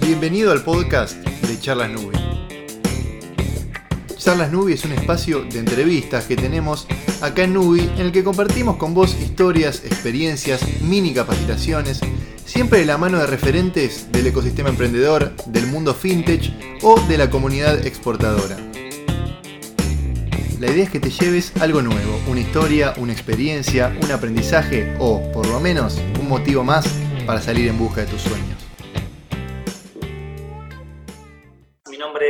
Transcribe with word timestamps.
Bienvenido 0.00 0.52
al 0.52 0.62
podcast 0.62 1.16
de 1.16 1.60
Charlas 1.60 1.90
Nubi. 1.90 2.16
Charlas 4.16 4.50
Nubi 4.52 4.72
es 4.74 4.84
un 4.84 4.92
espacio 4.92 5.42
de 5.42 5.58
entrevistas 5.58 6.24
que 6.24 6.36
tenemos 6.36 6.86
acá 7.20 7.44
en 7.44 7.54
Nubi 7.54 7.80
en 7.80 8.00
el 8.00 8.12
que 8.12 8.24
compartimos 8.24 8.76
con 8.76 8.94
vos 8.94 9.16
historias, 9.20 9.82
experiencias, 9.84 10.62
mini 10.82 11.12
capacitaciones, 11.12 12.00
siempre 12.44 12.80
de 12.80 12.86
la 12.86 12.98
mano 12.98 13.18
de 13.18 13.26
referentes 13.26 14.10
del 14.12 14.26
ecosistema 14.26 14.68
emprendedor, 14.68 15.34
del 15.46 15.66
mundo 15.66 15.94
fintech 15.94 16.52
o 16.82 17.00
de 17.00 17.18
la 17.18 17.30
comunidad 17.30 17.86
exportadora. 17.86 18.56
La 20.60 20.70
idea 20.70 20.84
es 20.84 20.90
que 20.90 21.00
te 21.00 21.10
lleves 21.10 21.52
algo 21.60 21.82
nuevo, 21.82 22.20
una 22.26 22.40
historia, 22.40 22.94
una 22.96 23.12
experiencia, 23.12 23.94
un 24.02 24.10
aprendizaje 24.10 24.94
o, 24.98 25.20
por 25.32 25.46
lo 25.46 25.60
menos, 25.60 26.00
un 26.20 26.28
motivo 26.28 26.64
más 26.64 26.86
para 27.26 27.42
salir 27.42 27.68
en 27.68 27.78
busca 27.78 28.02
de 28.02 28.06
tus 28.06 28.22
sueños. 28.22 28.63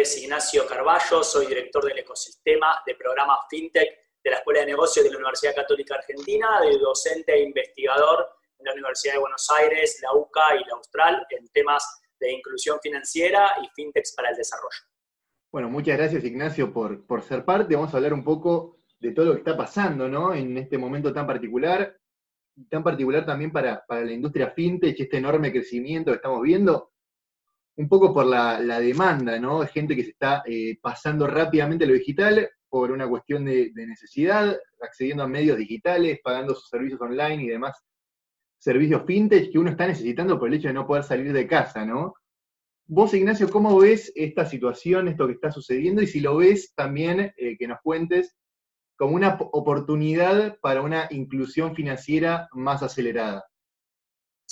Ignacio 0.04 0.66
Carballo, 0.66 1.24
soy 1.24 1.46
director 1.46 1.82
del 1.82 1.98
ecosistema 1.98 2.78
de 2.86 2.94
programas 2.94 3.38
FinTech 3.48 3.88
de 4.22 4.30
la 4.30 4.36
Escuela 4.36 4.60
de 4.60 4.66
Negocios 4.66 5.02
de 5.02 5.10
la 5.10 5.16
Universidad 5.16 5.54
Católica 5.54 5.94
Argentina, 5.94 6.60
de 6.60 6.76
docente 6.78 7.32
e 7.32 7.42
investigador 7.42 8.28
en 8.58 8.66
la 8.66 8.72
Universidad 8.74 9.14
de 9.14 9.20
Buenos 9.20 9.48
Aires, 9.58 9.98
la 10.02 10.12
UCA 10.12 10.56
y 10.56 10.68
la 10.68 10.76
Austral 10.76 11.26
en 11.30 11.48
temas 11.48 12.02
de 12.20 12.32
inclusión 12.32 12.78
financiera 12.82 13.54
y 13.62 13.68
FinTechs 13.74 14.14
para 14.14 14.28
el 14.28 14.36
desarrollo. 14.36 14.76
Bueno, 15.50 15.70
muchas 15.70 15.96
gracias 15.96 16.22
Ignacio 16.22 16.70
por, 16.70 17.06
por 17.06 17.22
ser 17.22 17.46
parte. 17.46 17.74
Vamos 17.74 17.94
a 17.94 17.96
hablar 17.96 18.12
un 18.12 18.24
poco 18.24 18.80
de 19.00 19.12
todo 19.12 19.24
lo 19.24 19.32
que 19.32 19.38
está 19.38 19.56
pasando 19.56 20.06
¿no? 20.06 20.34
en 20.34 20.58
este 20.58 20.76
momento 20.76 21.14
tan 21.14 21.26
particular, 21.26 21.98
tan 22.68 22.84
particular 22.84 23.24
también 23.24 23.50
para, 23.50 23.82
la 23.88 24.12
industria 24.12 24.50
fintech, 24.50 25.00
este 25.00 25.16
enorme 25.16 25.50
crecimiento 25.50 26.10
que 26.10 26.16
estamos 26.16 26.42
viendo, 26.42 26.92
un 27.76 27.88
poco 27.88 28.12
por 28.12 28.26
la, 28.26 28.60
demanda, 28.80 29.38
¿no? 29.38 29.66
Gente 29.66 29.96
que 29.96 30.04
se 30.04 30.10
está 30.10 30.42
eh, 30.46 30.78
pasando 30.80 31.26
rápidamente 31.26 31.84
a 31.84 31.88
lo 31.88 31.94
digital 31.94 32.48
por 32.68 32.90
una 32.90 33.08
cuestión 33.08 33.44
de, 33.44 33.70
de, 33.74 33.86
necesidad, 33.86 34.56
accediendo 34.80 35.22
a 35.22 35.28
medios 35.28 35.58
digitales, 35.58 36.20
pagando 36.22 36.54
sus 36.54 36.68
servicios 36.68 37.00
online 37.00 37.44
y 37.44 37.48
demás 37.48 37.84
servicios 38.64 39.02
fintech 39.06 39.52
que 39.52 39.58
uno 39.58 39.70
está 39.70 39.86
necesitando 39.86 40.38
por 40.38 40.48
el 40.48 40.54
hecho 40.54 40.68
de 40.68 40.74
no 40.74 40.86
poder 40.86 41.04
salir 41.04 41.34
de 41.34 41.46
casa, 41.46 41.84
¿no? 41.84 42.14
Vos, 42.86 43.12
Ignacio, 43.12 43.50
¿cómo 43.50 43.78
ves 43.78 44.10
esta 44.14 44.46
situación, 44.46 45.06
esto 45.06 45.26
que 45.26 45.34
está 45.34 45.52
sucediendo? 45.52 46.00
Y 46.00 46.06
si 46.06 46.20
lo 46.20 46.36
ves 46.38 46.72
también, 46.74 47.32
eh, 47.36 47.56
que 47.58 47.68
nos 47.68 47.78
cuentes 47.82 48.34
como 48.96 49.16
una 49.16 49.36
oportunidad 49.52 50.58
para 50.62 50.80
una 50.80 51.08
inclusión 51.10 51.74
financiera 51.74 52.48
más 52.52 52.82
acelerada. 52.82 53.44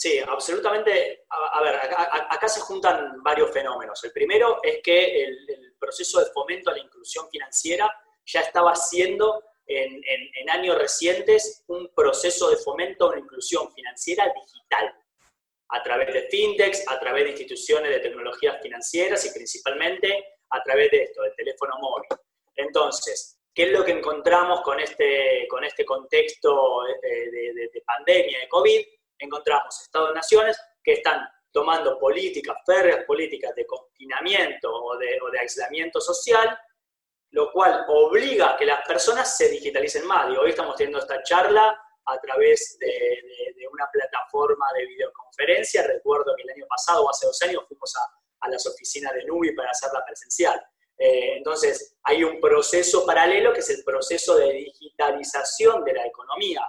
Sí, 0.03 0.19
absolutamente. 0.19 1.27
A, 1.29 1.63
ver, 1.63 1.77
acá, 1.77 2.49
se 2.49 2.61
juntan 2.61 3.23
varios 3.23 3.53
fenómenos. 3.53 4.03
El 4.03 4.11
primero 4.11 4.59
es 4.61 4.81
que 4.83 5.23
el, 5.23 5.77
proceso 5.79 6.19
de 6.19 6.27
fomento 6.33 6.71
a 6.71 6.75
la 6.75 6.81
inclusión 6.81 7.29
financiera 7.29 7.93
ya 8.25 8.41
estaba 8.41 8.75
siendo 8.75 9.43
en, 9.67 10.51
años 10.51 10.77
recientes 10.79 11.65
un 11.69 11.89
proceso 11.95 12.51
de 12.51 12.57
fomento 12.57 13.11
a 13.11 13.15
la 13.15 13.21
inclusión 13.21 13.73
financiera 13.73 14.33
digital 14.33 14.93
a 15.69 15.83
través 15.83 16.13
de 16.13 16.23
fintechs, 16.23 16.85
a 16.89 16.99
través 16.99 17.25
de 17.25 17.31
instituciones 17.31 17.91
de 17.91 18.01
tecnologías 18.01 18.61
financieras 18.61 19.25
y 19.25 19.33
principalmente 19.33 20.37
a 20.51 20.63
través 20.63 20.91
de 20.91 21.03
esto, 21.03 21.23
del 21.23 21.35
teléfono 21.37 21.75
móvil. 21.81 22.09
Entonces, 22.57 23.41
¿qué 23.55 23.65
es 23.65 23.73
lo 23.73 23.85
que 23.85 23.93
encontramos 23.93 24.63
con 24.63 24.79
este, 24.81 25.47
con 25.49 25.65
este 25.65 25.85
contexto 25.85 26.83
de, 27.03 27.71
de 27.73 27.83
pandemia, 27.85 28.41
de 28.41 28.49
COVID? 28.49 28.85
Encontramos 29.23 29.81
Estados-naciones 29.83 30.59
que 30.83 30.95
están 30.95 31.29
tomando 31.53 31.99
políticas, 31.99 32.57
férreas 32.67 33.05
políticas 33.05 33.55
de 33.55 33.67
confinamiento 33.67 34.73
o 34.73 34.97
de, 34.97 35.19
o 35.21 35.31
de, 35.31 35.39
aislamiento 35.39 36.01
social, 36.01 36.59
lo 37.31 37.53
cual 37.53 37.85
obliga 37.89 38.51
a 38.51 38.57
que 38.57 38.67
las 38.67 38.87
personas 38.87 39.37
se 39.37 39.49
digitalicen 39.49 40.07
más. 40.07 40.31
Y 40.33 40.37
hoy 40.37 40.51
estamos 40.51 40.77
teniendo 40.77 40.99
esta 40.99 41.23
charla 41.23 41.79
a 42.07 42.19
través 42.19 42.77
de, 42.81 42.89
una 43.73 43.89
plataforma 43.91 44.67
de 44.77 44.87
videoconferencia. 44.87 45.87
Recuerdo 45.87 46.35
que 46.37 46.43
el 46.43 46.51
año 46.51 46.67
pasado 46.69 47.05
o 47.05 47.11
hace 47.11 47.27
dos 47.27 47.41
años 47.43 47.65
fuimos 47.67 47.95
a, 47.97 48.49
las 48.51 48.67
oficinas 48.67 49.15
de 49.15 49.25
Nubi 49.25 49.55
para 49.55 49.71
hacerla 49.71 50.05
presencial. 50.05 50.61
Eh, 50.99 51.37
entonces, 51.39 51.97
hay 52.03 52.23
un 52.23 52.39
proceso 52.39 53.07
paralelo 53.07 53.53
que 53.53 53.61
es 53.61 53.71
el 53.71 53.83
proceso 53.83 54.37
de 54.37 54.53
digitalización 54.53 55.85
de 55.85 55.95
la 55.95 56.07
economía, 56.07 56.61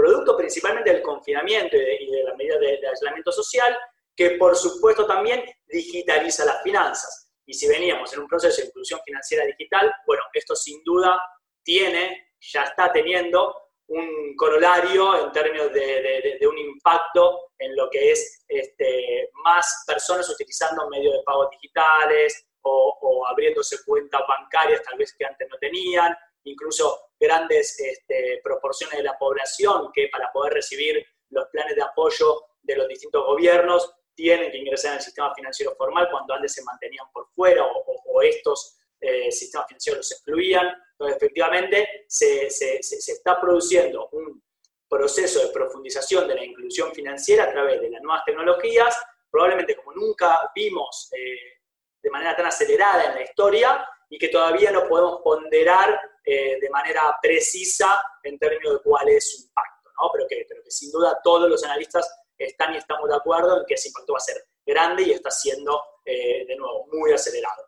producto 0.00 0.36
principalmente 0.36 0.92
del 0.92 1.02
confinamiento 1.02 1.76
y 1.76 2.10
de, 2.10 2.22
la 2.24 2.34
medida 2.34 2.58
de, 2.58 2.86
aislamiento 2.88 3.30
social, 3.30 3.76
que 4.16 4.30
por 4.32 4.56
supuesto 4.56 5.06
también 5.06 5.44
digitaliza 5.68 6.44
las 6.44 6.62
finanzas. 6.62 7.30
Y 7.46 7.54
si 7.54 7.68
veníamos 7.68 8.12
en 8.12 8.20
un 8.20 8.28
proceso 8.28 8.60
de 8.60 8.68
inclusión 8.68 9.00
financiera 9.04 9.44
digital, 9.44 9.92
bueno, 10.06 10.22
esto 10.32 10.54
sin 10.54 10.82
duda 10.84 11.20
tiene, 11.62 12.32
ya 12.40 12.62
está 12.62 12.92
teniendo 12.92 13.54
un 13.88 14.36
corolario 14.36 15.24
en 15.24 15.32
términos 15.32 15.72
de, 15.72 16.38
un 16.48 16.58
impacto 16.58 17.50
en 17.58 17.74
lo 17.76 17.90
que 17.90 18.12
es 18.12 18.44
este, 18.48 19.30
más 19.44 19.84
personas 19.86 20.30
utilizando 20.30 20.88
medios 20.88 21.12
de 21.12 21.22
pago 21.24 21.48
digitales 21.50 22.46
o, 22.62 23.26
abriéndose 23.28 23.84
cuentas 23.84 24.22
bancarias 24.28 24.82
tal 24.82 24.96
vez 24.96 25.14
que 25.16 25.24
antes 25.24 25.48
no 25.50 25.56
tenían, 25.58 26.16
incluso 26.44 27.09
grandes 27.20 27.78
este, 27.78 28.40
proporciones 28.42 28.96
de 28.96 29.04
la 29.04 29.18
población 29.18 29.90
que 29.92 30.08
para 30.10 30.32
poder 30.32 30.54
recibir 30.54 31.04
los 31.28 31.46
planes 31.48 31.76
de 31.76 31.82
apoyo 31.82 32.42
de 32.62 32.76
los 32.76 32.88
distintos 32.88 33.24
gobiernos 33.24 33.94
tienen 34.14 34.50
que 34.50 34.58
ingresar 34.58 34.96
el 34.96 35.02
sistema 35.02 35.34
financiero 35.34 35.74
formal 35.76 36.08
cuando 36.10 36.34
antes 36.34 36.54
se 36.54 36.64
mantenían 36.64 37.06
por 37.12 37.28
fuera 37.30 37.64
o, 37.64 38.22
estos 38.22 38.78
eh, 39.00 39.30
sistemas 39.30 39.66
financieros 39.68 39.98
los 39.98 40.12
excluían. 40.12 40.66
Entonces, 40.92 41.16
efectivamente, 41.16 42.04
se, 42.06 42.46
está 42.46 43.40
produciendo 43.40 44.08
un 44.12 44.42
proceso 44.88 45.46
de 45.46 45.52
profundización 45.52 46.28
de 46.28 46.34
la 46.34 46.44
inclusión 46.44 46.92
financiera 46.92 47.44
a 47.44 47.52
través 47.52 47.80
de 47.80 47.90
las 47.90 48.02
nuevas 48.02 48.24
tecnologías, 48.26 48.94
probablemente 49.30 49.76
como 49.76 49.92
nunca 49.92 50.50
vimos 50.54 51.08
eh, 51.16 51.60
de 52.02 52.10
manera 52.10 52.36
tan 52.36 52.46
acelerada 52.46 53.04
en 53.04 53.14
la 53.14 53.22
historia 53.22 53.88
y 54.10 54.18
que 54.18 54.28
todavía 54.28 54.70
no 54.70 54.86
podemos 54.86 55.20
ponderar 55.22 55.98
eh, 56.32 56.58
de 56.60 56.70
manera 56.70 57.02
precisa 57.20 58.00
en 58.22 58.38
términos 58.38 58.74
de 58.74 58.80
cuál 58.84 59.08
es 59.08 59.32
su 59.32 59.42
impacto, 59.42 59.90
¿no? 60.00 60.10
pero, 60.12 60.26
que, 60.28 60.46
pero 60.48 60.62
que 60.62 60.70
sin 60.70 60.92
duda 60.92 61.18
todos 61.24 61.50
los 61.50 61.64
analistas 61.64 62.08
están 62.38 62.72
y 62.74 62.76
estamos 62.76 63.08
de 63.08 63.16
acuerdo 63.16 63.58
en 63.58 63.66
que 63.66 63.74
ese 63.74 63.88
impacto 63.88 64.12
va 64.12 64.18
a 64.18 64.20
ser 64.20 64.36
grande 64.64 65.02
y 65.02 65.10
está 65.10 65.30
siendo, 65.30 65.80
eh, 66.04 66.46
de 66.46 66.56
nuevo, 66.56 66.86
muy 66.92 67.10
acelerado. 67.12 67.64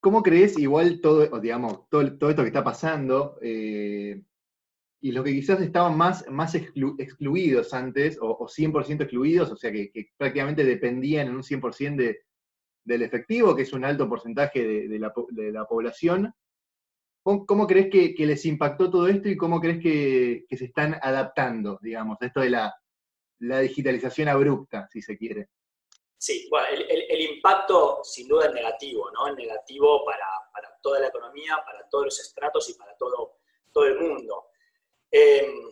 ¿Cómo 0.00 0.22
crees, 0.22 0.56
igual 0.56 1.00
todo, 1.00 1.40
digamos, 1.40 1.88
todo, 1.88 2.02
esto 2.02 2.42
que 2.42 2.46
está 2.46 2.62
pasando, 2.62 3.38
eh, 3.42 4.22
y 5.00 5.12
los 5.12 5.24
que 5.24 5.32
quizás 5.32 5.60
estaban 5.60 5.96
más, 5.96 6.28
más 6.28 6.54
excluidos 6.54 7.74
antes, 7.74 8.18
o, 8.20 8.46
100% 8.46 9.02
excluidos, 9.02 9.50
o 9.50 9.56
sea, 9.56 9.72
que, 9.72 9.90
prácticamente 10.16 10.62
dependían 10.62 11.26
en 11.26 11.34
un 11.34 11.42
100% 11.42 11.96
de, 11.96 12.20
del 12.84 13.02
efectivo, 13.02 13.56
que 13.56 13.62
es 13.62 13.72
un 13.72 13.84
alto 13.84 14.08
porcentaje 14.08 14.88
de, 14.88 14.98
la, 14.98 15.12
población, 15.66 16.32
¿cómo, 17.24 17.66
crees 17.66 17.90
que, 17.90 18.14
les 18.26 18.44
impactó 18.44 18.90
todo 18.90 19.08
esto 19.08 19.28
y 19.28 19.36
cómo 19.36 19.60
crees 19.60 19.82
que, 19.82 20.44
se 20.56 20.66
están 20.66 20.98
adaptando, 21.00 21.78
digamos, 21.82 22.18
a 22.20 22.26
esto 22.26 22.40
de 22.40 22.50
la, 22.50 22.74
digitalización 23.38 24.28
abrupta, 24.28 24.88
si 24.92 25.02
se 25.02 25.16
quiere? 25.16 25.48
Sí, 26.16 26.46
bueno, 26.50 26.68
el, 26.70 27.20
impacto 27.20 28.00
sin 28.02 28.28
duda 28.28 28.46
es 28.46 28.54
negativo, 28.54 29.10
¿no? 29.10 29.26
Es 29.28 29.34
negativo 29.34 30.04
para, 30.04 30.26
toda 30.80 31.00
la 31.00 31.08
economía, 31.08 31.58
para 31.64 31.88
todos 31.88 32.04
los 32.04 32.20
estratos 32.20 32.68
y 32.68 32.74
para 32.74 32.94
todo, 32.96 33.38
todo 33.72 33.86
el 33.86 33.98
mundo. 33.98 34.48
Em, 35.10 35.70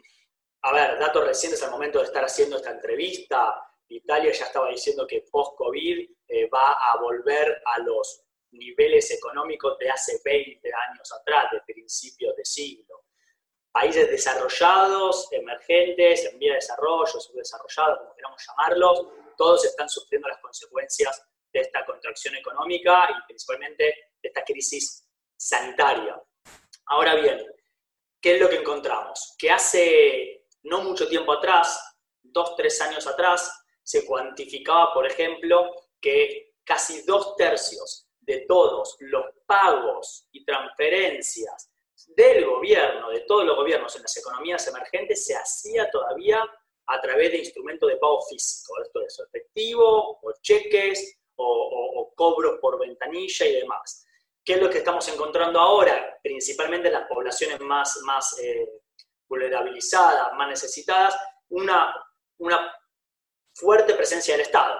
a 0.62 0.72
ver, 0.72 0.98
datos 0.98 1.26
recientes 1.26 1.62
al 1.62 1.70
momento 1.70 1.98
de 1.98 2.06
estar 2.06 2.24
haciendo 2.24 2.56
esta 2.56 2.70
entrevista, 2.70 3.62
Italia 3.88 4.32
ya 4.32 4.46
estaba 4.46 4.70
diciendo 4.70 5.06
que 5.06 5.24
post-COVID 5.30 6.10
eh, 6.28 6.48
va 6.48 6.72
a 6.72 6.98
volver 6.98 7.60
a 7.66 7.78
los 7.80 8.24
niveles 8.52 9.10
económicos 9.10 9.78
de 9.78 9.90
hace 9.90 10.20
20 10.24 10.70
años 10.88 11.12
atrás, 11.12 11.46
de 11.52 11.60
principios 11.72 12.36
de 12.36 12.44
siglo. 12.44 13.04
Países 13.70 14.10
desarrollados, 14.10 15.28
emergentes, 15.32 16.26
en 16.26 16.38
vía 16.38 16.52
de 16.52 16.56
desarrollo, 16.56 17.18
subdesarrollados, 17.18 17.98
como 18.00 18.14
queramos 18.14 18.44
llamarlos, 18.46 19.06
todos 19.36 19.64
están 19.64 19.88
sufriendo 19.88 20.28
las 20.28 20.40
consecuencias 20.40 21.22
de 21.52 21.60
esta 21.60 21.84
contracción 21.84 22.34
económica 22.36 23.08
y 23.10 23.26
principalmente 23.26 23.84
de 23.84 24.28
esta 24.28 24.44
crisis 24.44 25.08
sanitaria. 25.36 26.20
Ahora 26.86 27.14
bien, 27.14 27.44
¿qué 28.20 28.34
es 28.34 28.40
lo 28.40 28.48
que 28.48 28.56
encontramos? 28.56 29.34
Que 29.38 29.50
hace 29.50 30.46
no 30.64 30.82
mucho 30.82 31.08
tiempo 31.08 31.32
atrás, 31.32 31.96
dos, 32.22 32.54
tres 32.56 32.80
años 32.80 33.06
atrás, 33.06 33.52
se 33.82 34.04
cuantificaba, 34.04 34.92
por 34.92 35.06
ejemplo, 35.06 35.70
que 36.00 36.54
casi 36.64 37.02
dos 37.02 37.36
tercios 37.36 38.08
de 38.22 38.44
todos 38.48 38.96
los 39.00 39.24
pagos 39.46 40.28
y 40.32 40.44
transferencias 40.44 41.70
del 42.08 42.46
gobierno, 42.46 43.10
de 43.10 43.20
todos 43.20 43.44
los 43.44 43.56
gobiernos 43.56 43.94
en 43.96 44.02
las 44.02 44.16
economías 44.16 44.66
emergentes, 44.66 45.26
se 45.26 45.36
hacía 45.36 45.90
todavía 45.90 46.42
a 46.86 47.00
través 47.00 47.30
de 47.32 47.38
instrumentos 47.38 47.88
de 47.88 47.96
pago 47.96 48.20
físico. 48.22 48.80
Esto 48.82 49.00
es 49.02 49.18
efectivo 49.20 50.18
o 50.20 50.32
cheques 50.40 51.18
o, 51.36 52.12
cobros 52.14 52.58
por 52.60 52.78
ventanilla 52.78 53.46
y 53.46 53.54
demás. 53.54 54.06
¿Qué 54.44 54.54
es 54.54 54.60
lo 54.60 54.68
que 54.68 54.78
estamos 54.78 55.06
encontrando 55.08 55.58
ahora? 55.58 56.18
Principalmente 56.22 56.88
en 56.88 56.94
las 56.94 57.08
poblaciones 57.08 57.60
más, 57.60 57.98
más 58.04 58.38
eh, 58.40 58.68
vulnerabilizadas, 59.28 60.32
más 60.34 60.48
necesitadas, 60.48 61.16
una, 61.48 61.94
una 62.38 62.74
fuerte 63.54 63.94
presencia 63.94 64.34
del 64.34 64.42
Estado, 64.42 64.78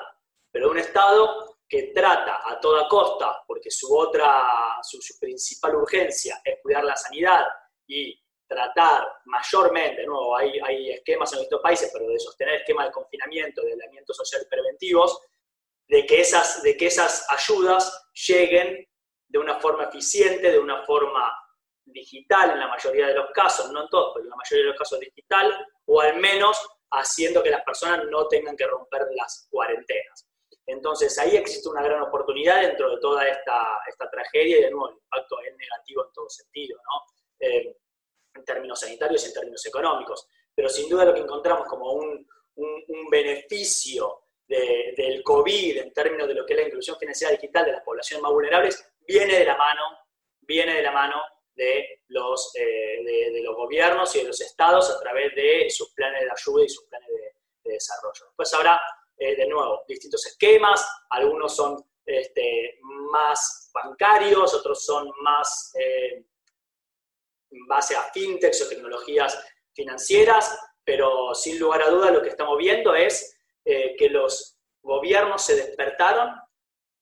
pero 0.51 0.71
un 0.71 0.79
Estado 0.79 1.52
que 1.73 1.85
trata 1.85 2.43
a 2.45 2.61
toda 2.61 2.87
costa, 2.87 3.43
porque 3.47 3.71
su 3.71 3.97
otra, 3.97 4.79
su, 4.83 4.99
principal 5.19 5.75
urgencia 5.77 6.39
es 6.45 6.59
cuidar 6.63 6.85
la 6.85 6.95
sanidad 6.95 7.47
y 7.87 8.15
tratar 8.47 9.09
mayormente, 9.25 10.05
nuevo, 10.05 10.37
hay, 10.37 10.61
hay 10.61 10.91
esquemas 10.91 11.33
en 11.33 11.41
estos 11.41 11.63
países, 11.63 11.89
pero 11.91 12.07
de 12.07 12.19
sostener 12.19 12.57
esquemas 12.57 12.89
de 12.89 12.93
confinamiento, 12.93 13.63
de 13.63 13.71
aislamiento 13.71 14.13
social 14.13 14.43
preventivos, 14.51 15.19
de 15.89 16.05
que, 16.05 16.21
esas, 16.21 16.63
de 16.63 16.77
que 16.77 16.89
esas 16.89 17.27
ayudas 17.31 18.11
lleguen 18.29 18.87
de 19.29 19.39
una 19.39 19.59
forma 19.59 19.85
eficiente, 19.85 20.53
de 20.53 20.59
una 20.59 20.85
forma 20.85 21.35
digital 21.87 22.51
en 22.51 22.59
la 22.59 22.69
mayoría 22.69 23.07
de 23.07 23.15
los 23.15 23.31
casos, 23.31 23.73
no 23.73 23.85
en 23.85 23.89
todos, 23.89 24.13
pero 24.13 24.25
en 24.25 24.31
la 24.31 24.37
mayoría 24.37 24.65
de 24.65 24.71
los 24.73 24.79
casos 24.79 25.01
digital, 25.01 25.67
o 25.87 26.03
al 26.03 26.21
menos 26.21 26.59
haciendo 26.91 27.43
que 27.43 27.49
las 27.49 27.65
personas 27.65 28.05
no 28.11 28.29
tengan 28.29 28.59
que 28.59 28.67
romper 28.67 29.07
las 29.17 29.49
cuarentenas. 29.51 30.29
Entonces 30.67 31.19
ahí 31.19 31.37
existe 31.37 31.69
una 31.69 31.83
gran 31.83 32.03
oportunidad 32.03 32.63
dentro 32.63 32.91
de 32.91 33.01
toda 33.01 33.27
esta, 33.27 33.81
esta 33.89 34.11
tragedia 34.11 34.59
y 34.59 34.63
de 34.63 34.71
nuevo 34.71 34.89
el 34.91 34.97
impacto 34.97 35.41
es 35.41 35.57
negativo 35.57 36.07
en 36.07 36.13
todo 36.13 36.29
sentido, 36.29 36.79
¿no? 36.79 37.47
Eh, 37.47 37.77
en 38.35 38.45
términos 38.45 38.81
sanitarios 38.81 39.25
y 39.25 39.29
en 39.29 39.35
términos 39.35 39.67
económicos. 39.67 40.27
Pero 40.55 40.69
sin 40.69 40.89
duda 40.89 41.05
lo 41.05 41.15
que 41.15 41.21
encontramos 41.21 41.67
como 41.67 41.93
un, 41.93 42.27
un, 42.57 43.11
beneficio 43.11 44.21
del 44.47 45.23
COVID 45.23 45.79
en 45.79 45.93
términos 45.93 46.29
de 46.29 46.35
lo 46.35 46.45
que 46.45 46.53
es 46.53 46.61
la 46.61 46.67
inclusión 46.67 46.99
financiera 46.99 47.33
digital 47.33 47.65
de 47.65 47.73
las 47.73 47.83
poblaciones 47.83 48.23
más 48.23 48.33
vulnerables 48.33 48.93
viene 49.07 49.39
de 49.39 49.45
la 49.45 49.57
mano, 49.57 49.83
viene 50.41 50.75
de 50.75 50.83
la 50.83 50.93
mano 50.93 51.23
de 51.55 52.03
los, 52.09 52.53
eh, 52.57 53.03
de, 53.05 53.43
los 53.43 53.55
gobiernos 53.55 54.15
y 54.17 54.21
de 54.21 54.27
los 54.27 54.41
estados 54.41 54.91
a 54.91 54.99
través 55.01 55.35
de 55.35 55.69
sus 55.71 55.93
planes 55.93 56.23
de 56.23 56.31
ayuda 56.31 56.65
y 56.65 56.69
sus 56.69 56.85
planes 56.87 57.09
de, 57.09 57.73
desarrollo. 57.73 58.27
Después 58.27 58.53
habrá, 58.55 58.81
eh, 59.23 59.37
de 59.37 59.47
nuevo, 59.47 59.83
distintos 59.87 60.27
esquemas, 60.27 60.87
algunos 61.11 61.55
son 61.55 61.83
este, 62.05 62.79
más 63.11 63.71
bancarios, 63.73 64.55
otros 64.55 64.85
son 64.85 65.11
más 65.23 65.73
eh, 65.79 66.25
en 67.51 67.67
base 67.67 67.95
a 67.95 68.03
fintechs 68.13 68.63
o 68.63 68.69
tecnologías 68.69 69.39
financieras, 69.75 70.59
pero 70.85 71.35
sin 71.35 71.59
lugar 71.59 71.83
a 71.83 71.91
duda 71.91 72.11
lo 72.11 72.23
que 72.23 72.31
estamos 72.31 72.59
viendo 72.59 72.95
es 72.95 73.39
que 73.65 74.09
los 74.11 74.59
gobiernos 74.83 75.45
se 75.45 75.55
despertaron 75.55 76.35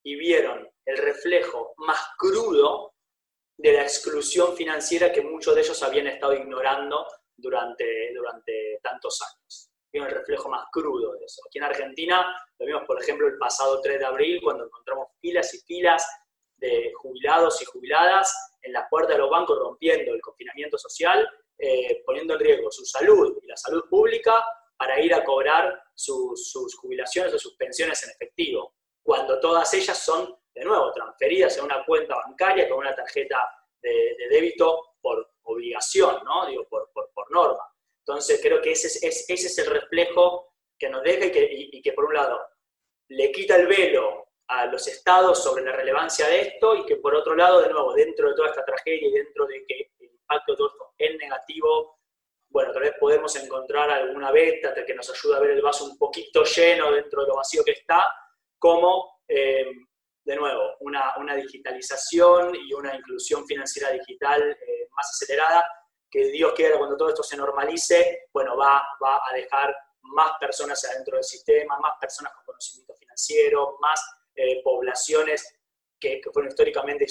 y 0.05 0.17
vieron 0.17 0.69
el 0.84 0.99
reflejo 0.99 1.72
más 1.78 1.99
crudo 2.19 2.94
de 3.56 3.72
la 3.72 3.82
exclusión 3.82 4.56
financiera 4.56 5.12
que 5.12 5.22
muchos 5.22 5.55
de 5.55 5.61
ellos 5.62 5.82
habían 5.82 6.06
estado 6.06 6.34
ignorando 6.34 7.06
durante, 7.37 8.12
durante 8.14 8.81
tantos 8.82 9.20
años. 9.22 9.69
Vieron 9.92 10.08
el 10.10 10.16
reflejo 10.16 10.48
más 10.48 10.66
crudo 10.70 11.12
de 11.14 11.25
eso. 11.25 11.42
Aquí 11.46 11.58
en 11.58 11.64
Argentina 11.64 12.37
lo 12.58 12.66
vimos, 12.66 12.84
por 12.87 13.00
ejemplo, 13.00 13.26
el 13.26 13.38
pasado 13.38 13.81
3 13.81 13.98
de 13.98 14.04
abril, 14.04 14.40
cuando 14.42 14.64
encontramos 14.64 15.08
filas 15.20 15.52
y 15.54 15.58
filas 15.60 16.06
de 16.56 16.92
jubilados 16.96 17.60
y 17.62 17.64
jubiladas 17.64 18.56
en 18.62 18.72
las 18.72 18.84
puertas 18.90 19.16
de 19.16 19.22
los 19.22 19.31
bancos 19.31 19.58
rompiendo 19.58 20.12
el 20.12 20.20
confinamiento 20.20 20.78
social, 20.78 21.28
eh, 21.58 22.02
poniendo 22.04 22.34
en 22.34 22.40
riesgo 22.40 22.70
su 22.70 22.84
salud 22.84 23.38
y 23.42 23.46
la 23.46 23.56
salud 23.56 23.84
pública 23.88 24.44
para 24.76 25.00
ir 25.00 25.12
a 25.14 25.25
cobrar 25.25 25.82
sus, 25.94 26.50
sus 26.50 26.76
jubilaciones 26.76 27.34
o 27.34 27.38
sus 27.38 27.54
pensiones 27.56 28.02
en 28.04 28.10
efectivo, 28.10 28.75
cuando 29.02 29.40
todas 29.40 29.72
ellas 29.75 29.98
son 29.98 30.40
de 30.54 30.64
nuevo, 30.64 30.93
transferidas 30.93 31.58
a 31.58 31.64
una 31.64 31.84
cuenta 31.84 32.16
bancaria 32.16 32.69
con 32.69 32.78
una 32.78 32.94
tarjeta 32.94 33.38
de, 33.81 34.16
débito 34.28 34.94
por 35.00 35.31
obligación, 35.43 36.22
¿no? 36.25 36.46
Digo, 36.46 36.66
por, 36.69 36.90
norma. 37.31 37.62
Entonces, 38.10 38.40
creo 38.42 38.60
que 38.60 38.72
ese 38.72 38.88
es, 39.06 39.58
el 39.58 39.66
reflejo 39.66 40.54
que 40.78 40.88
nos 40.88 41.02
deja 41.02 41.26
y 41.26 41.82
que, 41.82 41.92
por 41.92 42.06
un 42.06 42.14
lado, 42.14 42.40
le 43.08 43.30
quita 43.32 43.56
el 43.56 43.66
velo 43.66 44.28
a 44.48 44.66
los 44.66 44.86
estados 44.88 45.42
sobre 45.42 45.64
la 45.64 45.72
relevancia 45.72 46.26
de 46.26 46.40
esto 46.40 46.74
y 46.74 46.84
que 46.84 46.96
por 46.96 47.14
otro 47.14 47.36
lado, 47.36 47.60
de 47.60 47.68
nuevo, 47.68 47.94
dentro 47.94 48.28
de 48.28 48.34
toda 48.34 48.48
esta 48.48 48.64
tragedia 48.64 49.08
y 49.08 49.12
dentro 49.12 49.46
de 49.46 49.64
que 49.66 49.90
el 50.00 50.10
impacto 50.10 50.52
de 50.52 50.56
todo 50.56 50.68
esto 50.68 50.94
es 50.98 51.16
negativo, 51.18 51.98
bueno, 52.48 52.72
tal 52.72 52.82
vez 52.82 52.94
podemos 52.98 53.34
encontrar 53.36 53.90
alguna 53.90 54.32
beta 54.32 54.74
que 54.84 54.94
nos 54.94 55.08
ayude 55.08 55.36
a 55.36 55.40
ver 55.40 55.50
el 55.50 55.62
vaso 55.62 55.84
un 55.84 55.96
poquito 55.96 56.42
lleno 56.42 56.90
dentro 56.90 57.22
de 57.22 57.28
lo 57.28 57.36
vacío 57.36 57.62
que 57.64 57.72
está, 57.72 58.12
como 58.58 59.20
eh, 59.28 59.66
de 60.24 60.36
nuevo, 60.36 60.76
una, 60.80 61.36
digitalización 61.36 62.54
y 62.56 62.72
una 62.74 62.94
inclusión 62.94 63.46
financiera 63.46 63.90
digital 63.90 64.42
eh, 64.50 64.88
más 64.96 65.10
acelerada, 65.10 65.64
que 66.10 66.26
Dios 66.26 66.52
quiera 66.54 66.78
cuando 66.78 66.96
todo 66.96 67.08
esto 67.08 67.22
se 67.22 67.36
normalice, 67.36 68.28
bueno, 68.32 68.56
va, 68.56 68.82
va 69.02 69.20
a 69.30 69.34
dejar 69.34 69.74
más 70.02 70.32
personas 70.40 70.84
adentro 70.84 71.16
del 71.16 71.24
sistema, 71.24 71.78
más 71.78 71.92
personas 72.00 72.32
con 72.34 72.44
conocimiento 72.46 72.94
financiero, 72.94 73.76
más 73.80 74.00
eh, 74.34 74.62
poblaciones 74.62 75.56
que, 75.98 76.20
fueron 76.32 76.50
históricamente 76.50 77.06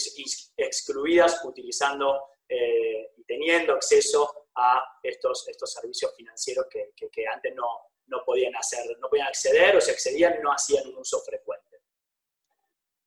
excluidas 0.58 1.42
utilizando 1.46 2.24
eh, 2.48 3.12
y 3.16 3.24
teniendo 3.24 3.74
acceso 3.74 4.48
a 4.56 4.84
estos, 5.04 5.48
estos 5.48 5.72
servicios 5.72 6.14
financieros 6.16 6.66
que, 6.70 6.92
que, 6.96 7.28
antes 7.28 7.54
no, 7.56 7.68
no 8.08 8.24
podían 8.26 8.56
hacer, 8.56 8.98
no 9.00 9.08
podían 9.08 9.28
acceder 9.28 9.76
o 9.76 9.82
si 9.82 9.92
accedían 9.92 10.42
no 10.42 10.52
hacían 10.52 10.88
un 10.88 10.98
uso 10.98 11.20
frecuente. 11.22 11.78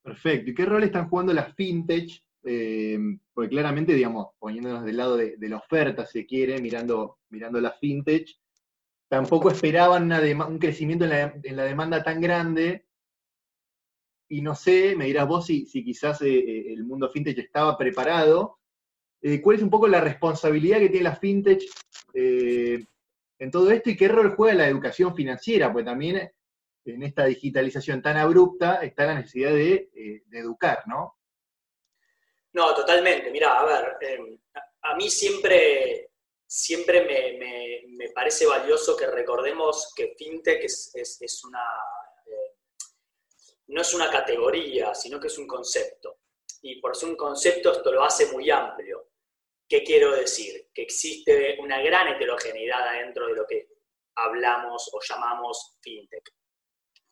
Perfecto. 0.01 0.51
¿Y 0.51 0.55
qué 0.55 0.65
rol 0.65 0.83
están 0.83 1.09
jugando 1.09 1.33
las 1.33 1.53
fintech? 1.55 2.23
Eh, 2.45 2.99
porque 3.33 3.49
claramente, 3.49 3.93
digamos, 3.93 4.27
poniéndonos 4.37 4.83
del 4.83 4.97
lado 4.97 5.17
de, 5.17 5.37
la 5.39 5.57
oferta, 5.57 6.05
si 6.05 6.25
quiere, 6.25 6.59
mirando, 6.61 7.19
mirando 7.29 7.61
las 7.61 7.79
fintech, 7.79 8.29
tampoco 9.07 9.49
esperaban 9.49 10.11
un 10.11 10.59
crecimiento 10.59 11.05
en 11.05 11.55
la, 11.55 11.63
demanda 11.63 12.03
tan 12.03 12.19
grande. 12.19 12.85
Y 14.29 14.41
no 14.41 14.55
sé, 14.55 14.95
me 14.95 15.05
dirás 15.05 15.27
vos 15.27 15.45
si, 15.45 15.65
quizás 15.65 16.21
eh, 16.21 16.37
eh, 16.37 16.73
el 16.73 16.83
mundo 16.85 17.09
fintech 17.09 17.37
estaba 17.37 17.77
preparado. 17.77 18.59
¿Cuál 19.41 19.55
es 19.55 19.63
un 19.63 19.69
poco 19.69 19.87
la 19.87 20.01
responsabilidad 20.01 20.79
que 20.79 20.89
tiene 20.89 21.05
la 21.05 21.15
fintech 21.15 21.63
en 22.13 23.51
todo 23.51 23.71
esto 23.71 23.89
y 23.89 23.95
qué 23.95 24.09
rol 24.09 24.35
juega 24.35 24.53
la 24.53 24.67
educación 24.67 25.15
financiera? 25.15 25.71
Pues 25.71 25.85
también 25.85 26.29
en 26.85 27.03
esta 27.03 27.25
digitalización 27.25 28.01
tan 28.01 28.17
abrupta 28.17 28.83
está 28.83 29.05
la 29.05 29.15
necesidad 29.15 29.51
de, 29.51 29.89
educar, 30.31 30.83
¿no? 30.87 31.15
No, 32.53 32.73
totalmente. 32.75 33.31
Mira, 33.31 33.59
a 33.59 33.65
ver, 33.65 33.97
em, 34.01 34.39
a 34.83 34.95
mí 34.95 35.09
siempre, 35.09 36.11
siempre 36.45 37.01
me, 37.03 38.09
parece 38.13 38.45
valioso 38.45 38.95
que 38.95 39.07
recordemos 39.07 39.91
que 39.95 40.13
FinTech 40.15 40.63
es, 40.63 41.41
una, 41.45 41.63
eh, 42.27 42.55
no 43.67 43.81
es 43.81 43.93
una 43.93 44.11
categoría, 44.11 44.93
sino 44.93 45.19
que 45.19 45.27
es 45.27 45.37
un 45.37 45.47
concepto. 45.47 46.19
Y 46.61 46.79
por 46.79 46.95
ser 46.95 47.09
un 47.09 47.15
concepto 47.15 47.71
esto 47.71 47.91
lo 47.91 48.03
hace 48.03 48.27
muy 48.27 48.51
amplio. 48.51 49.09
¿Qué 49.67 49.83
quiero 49.83 50.11
decir? 50.11 50.69
Que 50.73 50.83
existe 50.83 51.57
una 51.59 51.81
gran 51.81 52.09
heterogeneidad 52.09 52.87
adentro 52.89 53.27
de 53.27 53.35
lo 53.35 53.47
que 53.47 53.69
hablamos 54.15 54.89
o 54.93 54.99
llamamos 55.01 55.77
FinTech. 55.81 56.29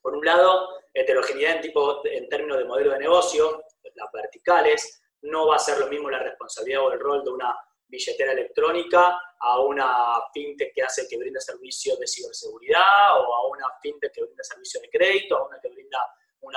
Por 0.01 0.15
un 0.15 0.25
lado, 0.25 0.67
heterogeneidad 0.93 1.55
en, 1.55 1.61
tipo, 1.61 2.05
en 2.05 2.29
términos 2.29 2.59
de 2.59 2.65
modelo 2.65 2.91
de 2.91 2.99
negocio, 2.99 3.63
las 3.95 4.11
verticales, 4.11 5.00
no 5.23 5.47
va 5.47 5.55
a 5.55 5.59
ser 5.59 5.77
lo 5.79 5.87
mismo 5.87 6.09
la 6.09 6.19
responsabilidad 6.19 6.85
o 6.85 6.91
el 6.91 6.99
rol 6.99 7.23
de 7.23 7.29
una 7.31 7.55
billetera 7.87 8.31
electrónica 8.31 9.19
a 9.39 9.59
una 9.59 10.13
fintech 10.33 10.73
que 10.73 10.83
hace 10.83 11.07
que 11.07 11.17
brinda 11.17 11.39
servicios 11.39 11.99
de 11.99 12.07
ciberseguridad 12.07 13.19
o 13.19 13.33
a 13.33 13.47
una 13.49 13.65
fintech 13.81 14.13
que 14.13 14.23
brinda 14.23 14.43
servicios 14.43 14.81
de 14.81 14.89
crédito, 14.89 15.37
a 15.37 15.47
una 15.47 15.59
que 15.59 15.69
brinda 15.69 15.99
un, 16.41 16.53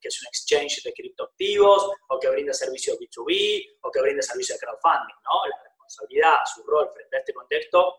que 0.00 0.08
es 0.08 0.22
un 0.22 0.28
exchange 0.28 0.82
de 0.82 0.92
criptoactivos 0.92 1.90
o 2.08 2.18
que 2.18 2.28
brinda 2.30 2.52
servicios 2.52 2.98
B2B 2.98 3.78
o 3.82 3.90
que 3.90 4.00
brinda 4.00 4.22
servicios 4.22 4.58
de 4.58 4.66
crowdfunding. 4.66 5.16
¿no? 5.24 5.46
La 5.48 5.62
responsabilidad, 5.62 6.36
su 6.52 6.62
rol 6.64 6.90
frente 6.92 7.16
a 7.16 7.18
este 7.20 7.32
contexto 7.32 7.94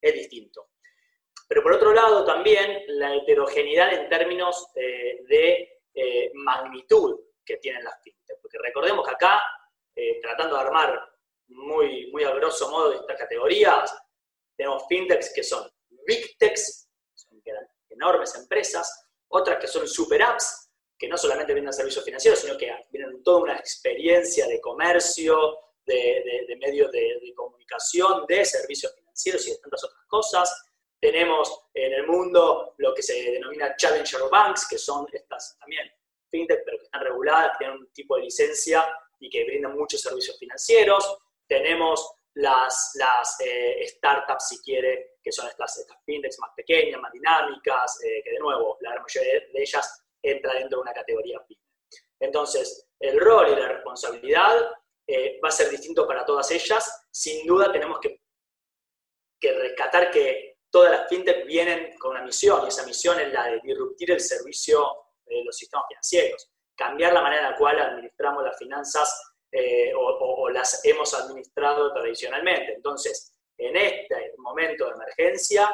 es 0.00 0.14
distinto. 0.14 0.68
Pero 1.48 1.62
por 1.62 1.72
otro 1.72 1.92
lado 1.92 2.24
también 2.24 2.82
la 2.88 3.14
heterogeneidad 3.14 3.92
en 3.92 4.08
términos 4.08 4.68
eh, 4.74 5.22
de 5.26 5.82
eh, 5.94 6.30
magnitud 6.34 7.18
que 7.44 7.56
tienen 7.58 7.84
las 7.84 7.94
fintechs. 8.02 8.40
Porque 8.40 8.58
recordemos 8.58 9.06
que 9.06 9.14
acá, 9.14 9.42
eh, 9.94 10.20
tratando 10.20 10.56
de 10.56 10.62
armar 10.62 11.00
muy, 11.48 12.10
muy 12.10 12.24
a 12.24 12.30
grosso 12.32 12.70
modo 12.70 12.92
estas 12.92 13.18
categorías, 13.18 13.94
tenemos 14.56 14.84
fintechs 14.88 15.32
que 15.34 15.42
son 15.42 15.68
big 16.06 16.36
techs, 16.38 16.88
son 17.14 17.42
enormes 17.88 18.34
empresas, 18.36 19.08
otras 19.28 19.58
que 19.58 19.66
son 19.66 19.86
super 19.86 20.22
apps, 20.22 20.70
que 20.98 21.08
no 21.08 21.16
solamente 21.16 21.52
brindan 21.52 21.72
servicios 21.72 22.04
financieros, 22.04 22.40
sino 22.40 22.56
que 22.56 22.72
vienen 22.90 23.22
toda 23.22 23.42
una 23.42 23.56
experiencia 23.56 24.46
de 24.46 24.60
comercio, 24.60 25.58
de, 25.84 26.44
de 26.46 26.56
medios 26.56 26.90
de, 26.92 27.32
comunicación, 27.34 28.24
de 28.26 28.44
servicios 28.44 28.94
financieros 28.94 29.46
y 29.46 29.50
de 29.50 29.58
tantas 29.58 29.84
otras 29.84 30.04
cosas 30.06 30.64
Tenemos 31.00 31.66
en 31.74 31.92
el 31.92 32.06
mundo 32.06 32.74
lo 32.78 32.94
que 32.94 33.02
se 33.02 33.14
denomina 33.32 33.74
Challenger 33.76 34.20
Banks, 34.30 34.68
que 34.68 34.78
son 34.78 35.06
estas 35.12 35.56
también 35.58 35.90
fintech, 36.32 36.64
pero 36.64 36.78
que 36.78 36.84
están 36.84 37.02
reguladas, 37.02 37.56
tienen 37.58 37.76
un 37.76 37.92
tipo 37.92 38.16
de 38.16 38.22
licencia 38.22 38.84
y 39.20 39.30
que 39.30 39.44
brindan 39.44 39.76
muchos 39.76 40.00
servicios 40.00 40.36
financieros. 40.38 41.18
Tenemos 41.46 42.14
las, 42.34 42.92
las 42.94 43.40
eh, 43.40 43.86
startups, 43.86 44.48
si 44.48 44.58
quiere, 44.62 45.18
que 45.22 45.30
son 45.30 45.46
estas, 45.46 45.78
estas 45.78 45.98
fintechs 46.04 46.38
más 46.40 46.50
pequeñas, 46.56 47.00
más 47.00 47.12
dinámicas, 47.12 48.02
eh, 48.02 48.22
que 48.24 48.30
de 48.32 48.38
nuevo, 48.38 48.78
la 48.80 49.00
mayoría 49.00 49.32
de 49.32 49.62
ellas 49.62 50.02
entra 50.20 50.54
dentro 50.54 50.78
de 50.78 50.82
una 50.82 50.92
categoría 50.92 51.38
fintech. 51.46 51.62
Entonces, 52.18 52.88
el 52.98 53.20
rol 53.20 53.48
y 53.50 53.56
la 53.56 53.68
responsabilidad 53.68 54.70
eh, 55.06 55.38
va 55.44 55.48
a 55.48 55.52
ser 55.52 55.68
distinto 55.68 56.06
para 56.06 56.24
todas 56.24 56.50
ellas. 56.50 57.06
Sin 57.10 57.46
duda 57.46 57.70
tenemos 57.70 58.00
que, 58.00 58.22
que 59.40 59.52
rescatar 59.52 60.10
que 60.10 60.58
todas 60.70 60.90
las 60.90 61.08
fintech 61.08 61.44
vienen 61.46 61.98
con 61.98 62.12
una 62.12 62.24
misión, 62.24 62.64
y 62.64 62.68
esa 62.68 62.86
misión 62.86 63.20
es 63.20 63.32
la 63.32 63.46
de 63.48 63.60
disruptir 63.62 64.10
el 64.10 64.20
servicio 64.20 65.11
de 65.38 65.44
los 65.44 65.56
sistemas 65.56 65.86
financieros, 65.88 66.50
cambiar 66.74 67.12
la 67.12 67.22
manera 67.22 67.46
en 67.46 67.50
la 67.52 67.56
cual 67.56 67.78
administramos 67.80 68.44
las 68.44 68.58
finanzas 68.58 69.32
eh, 69.50 69.92
o, 69.94 70.48
las 70.48 70.84
hemos 70.84 71.12
administrado 71.14 71.92
tradicionalmente. 71.92 72.74
Entonces, 72.74 73.34
en 73.58 73.76
este 73.76 74.32
momento 74.38 74.86
de 74.86 74.92
emergencia, 74.92 75.70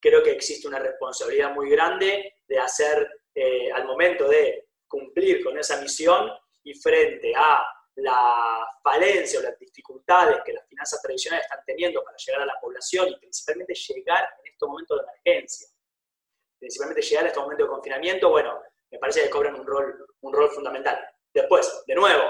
creo 0.00 0.22
que 0.22 0.32
existe 0.32 0.68
una 0.68 0.78
responsabilidad 0.78 1.54
muy 1.54 1.70
grande 1.70 2.34
de 2.46 2.58
hacer, 2.58 3.08
eh, 3.34 3.72
al 3.72 3.86
momento 3.86 4.28
de 4.28 4.68
cumplir 4.86 5.42
con 5.42 5.58
esa 5.58 5.80
misión 5.80 6.30
y 6.62 6.74
frente 6.74 7.32
a 7.34 7.64
la 7.96 8.66
falencia 8.82 9.40
o 9.40 9.42
las 9.42 9.58
dificultades 9.58 10.38
que 10.44 10.52
las 10.52 10.66
finanzas 10.66 11.00
tradicionales 11.02 11.44
están 11.44 11.64
teniendo 11.64 12.02
para 12.02 12.16
llegar 12.16 12.42
a 12.42 12.46
la 12.46 12.58
población 12.60 13.08
y 13.08 13.16
principalmente 13.16 13.74
llegar 13.74 14.28
en 14.44 14.52
estos 14.52 14.68
momentos 14.68 14.98
de 14.98 15.04
emergencia, 15.04 15.68
principalmente 16.58 17.02
llegar 17.02 17.24
a 17.24 17.28
estos 17.28 17.42
momentos 17.42 17.66
de 17.66 17.70
confinamiento, 17.70 18.30
bueno, 18.30 18.62
me 18.92 18.98
parece 18.98 19.22
que 19.22 19.30
cobran 19.30 19.58
un 19.58 19.66
rol, 19.66 20.06
un 20.20 20.32
rol 20.32 20.50
fundamental. 20.50 21.04
Después, 21.32 21.82
de 21.86 21.94
nuevo, 21.94 22.22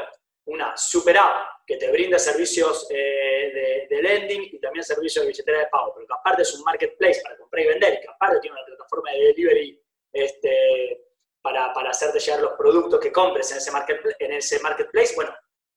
una 0.47 0.77
super 0.77 1.19
app 1.19 1.67
que 1.67 1.77
te 1.77 1.91
brinda 1.91 2.19
servicios 2.19 2.87
eh, 2.91 3.87
de, 3.89 4.03
lending 4.03 4.49
y 4.53 4.59
también 4.59 4.83
servicios 4.83 5.25
de 5.25 5.29
billetera 5.29 5.59
de 5.61 5.67
pago, 5.67 5.93
pero 5.95 6.07
que 6.07 6.15
aparte 6.15 6.43
es 6.43 6.55
un 6.55 6.65
marketplace 6.65 7.21
para 7.23 7.37
comprar 7.37 7.65
y 7.65 7.69
vender 7.69 7.95
y 7.95 8.01
que 8.01 8.09
aparte 8.09 8.41
tiene 8.41 8.57
una 8.57 8.65
plataforma 8.65 9.11
de 9.13 9.19
delivery 9.27 9.81
este, 10.13 11.05
para, 11.41 11.73
para 11.73 11.91
hacerte 11.91 12.19
llegar 12.19 12.41
los 12.41 12.55
productos 12.55 12.99
que 12.99 13.13
compres 13.13 13.51
en 13.53 13.59
ese, 13.59 13.71
marketplace, 13.71 14.17
en 14.19 14.33
ese 14.33 14.59
marketplace, 14.61 15.15
bueno, 15.15 15.33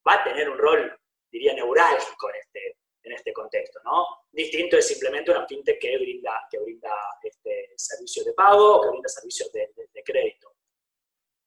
va 0.07 0.13
a 0.15 0.23
tener 0.23 0.49
un 0.49 0.57
rol, 0.57 0.97
diría, 1.31 1.53
neurálgico 1.53 2.29
en 2.29 2.35
este, 2.37 2.77
en 3.03 3.11
este 3.13 3.33
contexto, 3.33 3.79
¿no? 3.83 4.05
Distinto 4.31 4.77
es 4.77 4.87
simplemente 4.87 5.31
una 5.31 5.47
fintech 5.47 5.79
que 5.79 5.97
brinda, 5.97 6.41
que 6.49 6.59
brinda 6.59 6.91
este, 7.23 7.71
servicios 7.75 8.25
de 8.25 8.33
pago 8.33 8.81
que 8.81 8.89
brinda 8.89 9.09
servicios 9.09 9.51
de, 9.51 9.69
crédito. 10.03 10.54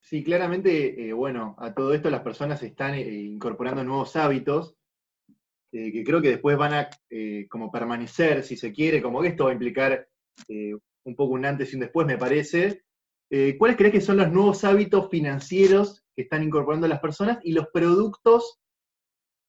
Sí, 0.09 0.25
claramente, 0.25 1.07
eh, 1.07 1.13
bueno, 1.13 1.55
a 1.59 1.75
todo 1.75 1.93
esto 1.93 2.09
las 2.09 2.23
personas 2.23 2.63
están 2.63 2.95
eh, 2.95 3.03
incorporando 3.13 3.85
nuevos 3.85 4.17
hábitos 4.17 4.75
eh, 5.71 5.93
que 5.93 6.03
creo 6.03 6.23
que 6.23 6.31
después 6.31 6.57
van 6.57 6.73
a 6.73 6.89
como 7.51 7.71
permanecer, 7.71 8.43
si 8.43 8.57
se 8.57 8.73
quiere, 8.73 9.03
como 9.03 9.21
que 9.21 9.29
esto 9.29 9.45
va 9.45 9.51
a 9.51 9.53
implicar 9.53 10.09
un 10.49 11.15
poco 11.15 11.35
un 11.35 11.45
antes 11.45 11.71
y 11.71 11.77
un 11.77 11.81
después, 11.81 12.07
me 12.07 12.17
parece, 12.17 12.85
¿cuáles 13.59 13.77
crees 13.77 13.93
que 13.93 14.01
son 14.01 14.17
los 14.17 14.33
nuevos 14.33 14.65
hábitos 14.65 15.11
financieros 15.11 16.07
que 16.17 16.23
están 16.23 16.43
incorporando 16.43 16.89
las 16.89 17.01
personas 17.01 17.39
y 17.43 17.53
los 17.53 17.69
productos 17.69 18.59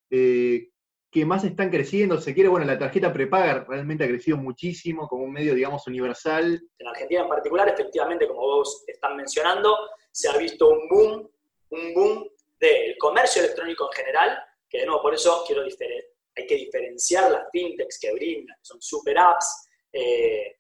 que 0.09 1.25
más 1.25 1.45
están 1.45 1.69
creciendo? 1.69 2.19
Se 2.19 2.33
quiere, 2.33 2.49
bueno, 2.49 2.65
la 2.65 2.77
tarjeta 2.77 3.13
prepaga 3.13 3.63
realmente 3.63 4.03
ha 4.03 4.09
crecido 4.09 4.35
muchísimo 4.35 5.07
como 5.07 5.23
un 5.23 5.31
medio, 5.31 5.55
digamos, 5.55 5.87
universal. 5.87 6.61
En 6.77 6.87
Argentina 6.87 7.21
en 7.21 7.29
particular, 7.29 7.69
efectivamente, 7.69 8.27
como 8.27 8.41
vos 8.41 8.83
están 8.87 9.15
mencionando, 9.15 9.73
se 10.11 10.29
ha 10.29 10.37
visto 10.37 10.69
un 10.69 10.87
boom, 10.89 11.31
un 11.69 11.93
boom 11.93 12.29
del 12.59 12.97
comercio 12.97 13.41
electrónico 13.43 13.89
en 13.91 14.03
general, 14.03 14.43
que 14.69 14.79
de 14.79 14.85
nuevo, 14.85 15.01
por 15.01 15.13
eso 15.13 15.43
quiero 15.45 15.63
hay 15.63 16.47
que 16.47 16.55
diferenciar 16.55 17.31
las 17.31 17.49
fintechs 17.51 17.99
que 17.99 18.13
brindan, 18.13 18.55
que 18.57 18.65
son 18.65 18.81
super 18.81 19.17
apps, 19.17 19.67
eh, 19.91 20.55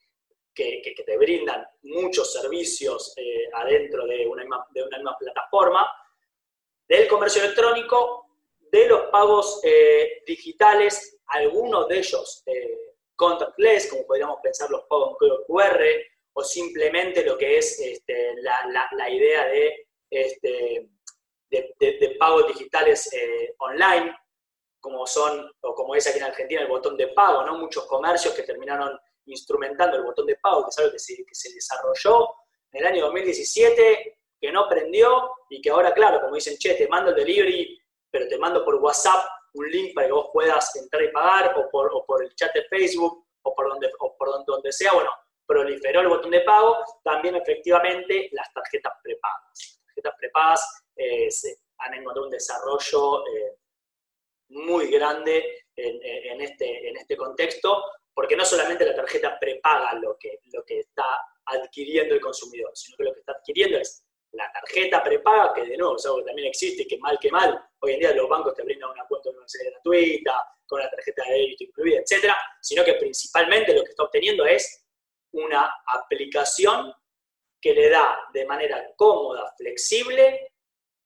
que, 0.53 0.93
te 1.05 1.17
brindan 1.17 1.65
muchos 1.83 2.33
servicios 2.33 3.13
eh, 3.15 3.49
adentro 3.53 4.05
de 4.05 4.27
una, 4.27 4.41
misma, 4.43 4.67
de 4.71 4.83
una 4.83 4.97
misma 4.97 5.17
plataforma, 5.17 5.89
del 6.87 7.07
comercio 7.07 7.43
electrónico, 7.43 8.25
de 8.59 8.87
los 8.87 9.03
pagos 9.09 9.61
eh, 9.63 10.21
digitales, 10.25 11.19
algunos 11.27 11.87
de 11.87 11.99
ellos 11.99 12.43
contactless, 13.19 13.89
como 13.89 14.07
podríamos 14.07 14.39
pensar 14.41 14.69
los 14.69 14.83
pagos 14.83 15.09
en 15.09 15.15
código 15.15 15.45
QR, 15.45 15.83
o 16.39 16.43
simplemente 16.43 17.25
lo 17.25 17.37
que 17.37 17.57
es 17.57 17.77
este, 17.79 18.33
la, 18.41 19.09
idea 19.09 19.45
de, 19.47 19.87
este, 20.09 20.89
pagos 22.17 22.47
digitales 22.47 23.09
online, 23.57 24.15
como 24.79 25.05
son, 25.05 25.51
o 25.61 25.75
como 25.75 25.95
es 25.95 26.07
aquí 26.07 26.19
en 26.19 26.23
Argentina, 26.23 26.61
el 26.61 26.69
botón 26.69 26.95
de 26.95 27.07
pago, 27.09 27.43
¿no? 27.43 27.57
Muchos 27.57 27.85
comercios 27.87 28.33
que 28.33 28.43
terminaron 28.43 28.97
instrumentando 29.25 29.97
el 29.97 30.03
botón 30.03 30.25
de 30.27 30.35
pago, 30.35 30.63
que 30.63 30.69
es 30.69 30.77
algo 30.79 30.91
que 30.93 30.99
se, 30.99 31.17
que 31.17 31.35
se 31.35 31.53
desarrolló 31.53 32.29
en 32.71 32.81
el 32.81 32.87
año 32.87 33.05
2017, 33.07 34.19
que 34.39 34.51
no 34.53 34.69
prendió 34.69 35.31
y 35.49 35.61
que 35.61 35.71
ahora, 35.71 35.93
claro, 35.93 36.21
como 36.21 36.35
dicen, 36.35 36.57
che, 36.57 36.75
te 36.75 36.87
mando 36.87 37.09
el 37.09 37.17
delivery, 37.17 37.77
pero 38.09 38.29
te 38.29 38.37
mando 38.37 38.63
por 38.63 38.75
WhatsApp 38.75 39.25
un 39.55 39.69
link 39.69 39.93
para 39.93 40.07
que 40.07 40.13
vos 40.13 40.29
puedas 40.31 40.73
entrar 40.77 41.03
y 41.03 41.11
pagar, 41.11 41.53
o 41.57 41.69
por, 41.69 41.91
o 41.93 42.05
por 42.05 42.23
el 42.23 42.33
chat 42.35 42.53
de 42.53 42.63
Facebook, 42.69 43.25
o 43.41 43.53
por 43.53 43.67
donde, 43.67 43.91
o 43.99 44.15
por 44.15 44.45
donde, 44.45 44.71
sea, 44.71 44.93
bueno, 44.93 45.11
proliferó 45.49 46.01
el 46.01 46.09
botón 46.09 46.29
de 46.29 46.41
pago, 46.41 46.77
también 47.03 47.35
efectivamente 47.35 48.29
las 48.33 48.53
tarjetas 48.53 48.93
prepagas. 49.01 49.79
Las 49.79 49.85
tarjetas 49.87 50.13
prepagas 50.19 50.83
eh, 50.95 51.31
se 51.31 51.57
han 51.79 51.95
encontrado 51.95 52.27
un 52.27 52.31
desarrollo 52.31 53.25
eh, 53.25 53.55
muy 54.49 54.91
grande 54.91 55.65
en, 55.75 56.41
este, 56.41 56.89
en 56.89 56.97
este 56.97 57.17
contexto, 57.17 57.83
porque 58.13 58.35
no 58.35 58.45
solamente 58.45 58.85
la 58.85 58.95
tarjeta 58.95 59.39
prepaga 59.39 59.93
lo 59.95 60.17
que, 60.19 60.39
lo 60.53 60.63
que 60.63 60.81
está 60.81 61.05
adquiriendo 61.45 62.13
el 62.13 62.21
consumidor, 62.21 62.71
sino 62.75 62.95
que 62.97 63.03
lo 63.05 63.13
que 63.13 63.21
está 63.21 63.31
adquiriendo 63.31 63.79
es 63.79 64.05
la 64.33 64.51
tarjeta 64.51 65.03
prepaga, 65.03 65.53
que 65.55 65.65
de 65.65 65.77
nuevo 65.77 65.95
es 65.95 66.05
algo 66.05 66.19
que 66.19 66.25
también 66.25 66.49
existe, 66.49 66.85
que 66.85 66.99
mal 66.99 67.17
que 67.19 67.31
mal, 67.31 67.59
hoy 67.79 67.93
en 67.93 67.99
día 68.01 68.13
los 68.13 68.29
bancos 68.29 68.53
te 68.53 68.61
brindan 68.61 68.91
una 68.91 69.05
cuenta 69.07 69.29
universitaria 69.29 69.71
gratuita, 69.71 70.47
con 70.67 70.79
la 70.79 70.89
tarjeta 70.91 71.23
de 71.23 71.31
débito 71.31 71.63
incluida, 71.63 72.01
etcétera, 72.01 72.37
sino 72.61 72.83
que 72.83 72.93
principalmente 72.93 73.73
lo 73.73 73.83
que 73.83 73.89
está 73.89 74.03
obteniendo 74.03 74.45
es 74.45 74.85
una 75.33 75.71
aplicación 75.85 76.93
que 77.61 77.73
le 77.73 77.89
da 77.89 78.19
de 78.33 78.45
manera 78.45 78.93
cómoda, 78.95 79.53
flexible, 79.57 80.53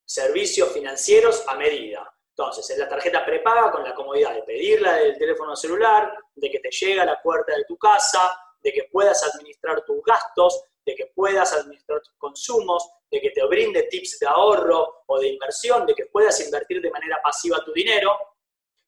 servicios 0.06 0.72
financieros 0.72 1.48
a 1.48 1.56
medida. 1.56 2.10
Entonces, 2.30 2.70
es 2.70 2.78
la 2.78 2.90
tarjeta 2.90 3.26
prepaga 3.26 3.72
con 3.72 3.84
la 3.84 3.94
comodidad 3.94 4.34
de 4.34 4.44
pedirla 4.44 4.96
del 4.96 5.18
teléfono 5.18 5.56
celular, 5.56 6.18
de 6.36 6.50
que 6.50 6.60
te 6.60 6.70
llega 6.70 7.04
a 7.04 7.06
la 7.06 7.22
puerta 7.22 7.56
de 7.56 7.64
tu 7.66 7.78
casa, 7.78 8.36
de 8.62 8.72
que 8.72 8.90
puedas 8.92 9.24
administrar 9.24 9.84
tus 9.86 10.02
gastos, 10.04 10.64
de 10.86 10.96
que 10.96 11.12
puedas 11.14 11.54
administrar 11.54 12.02
tus 12.02 12.16
consumos, 12.18 12.90
de 13.12 13.22
que 13.22 13.30
te 13.30 13.46
brinde 13.46 13.84
tips 13.84 14.20
de 14.20 14.28
ahorro 14.28 15.04
o 15.06 15.20
de 15.20 15.28
inversión, 15.28 15.86
de 15.86 15.94
que 15.94 16.08
puedas 16.08 16.40
invertir 16.44 16.82
de 16.82 16.90
manera 16.90 17.22
pasiva 17.22 17.64
tu 17.64 17.72
dinero 17.72 18.18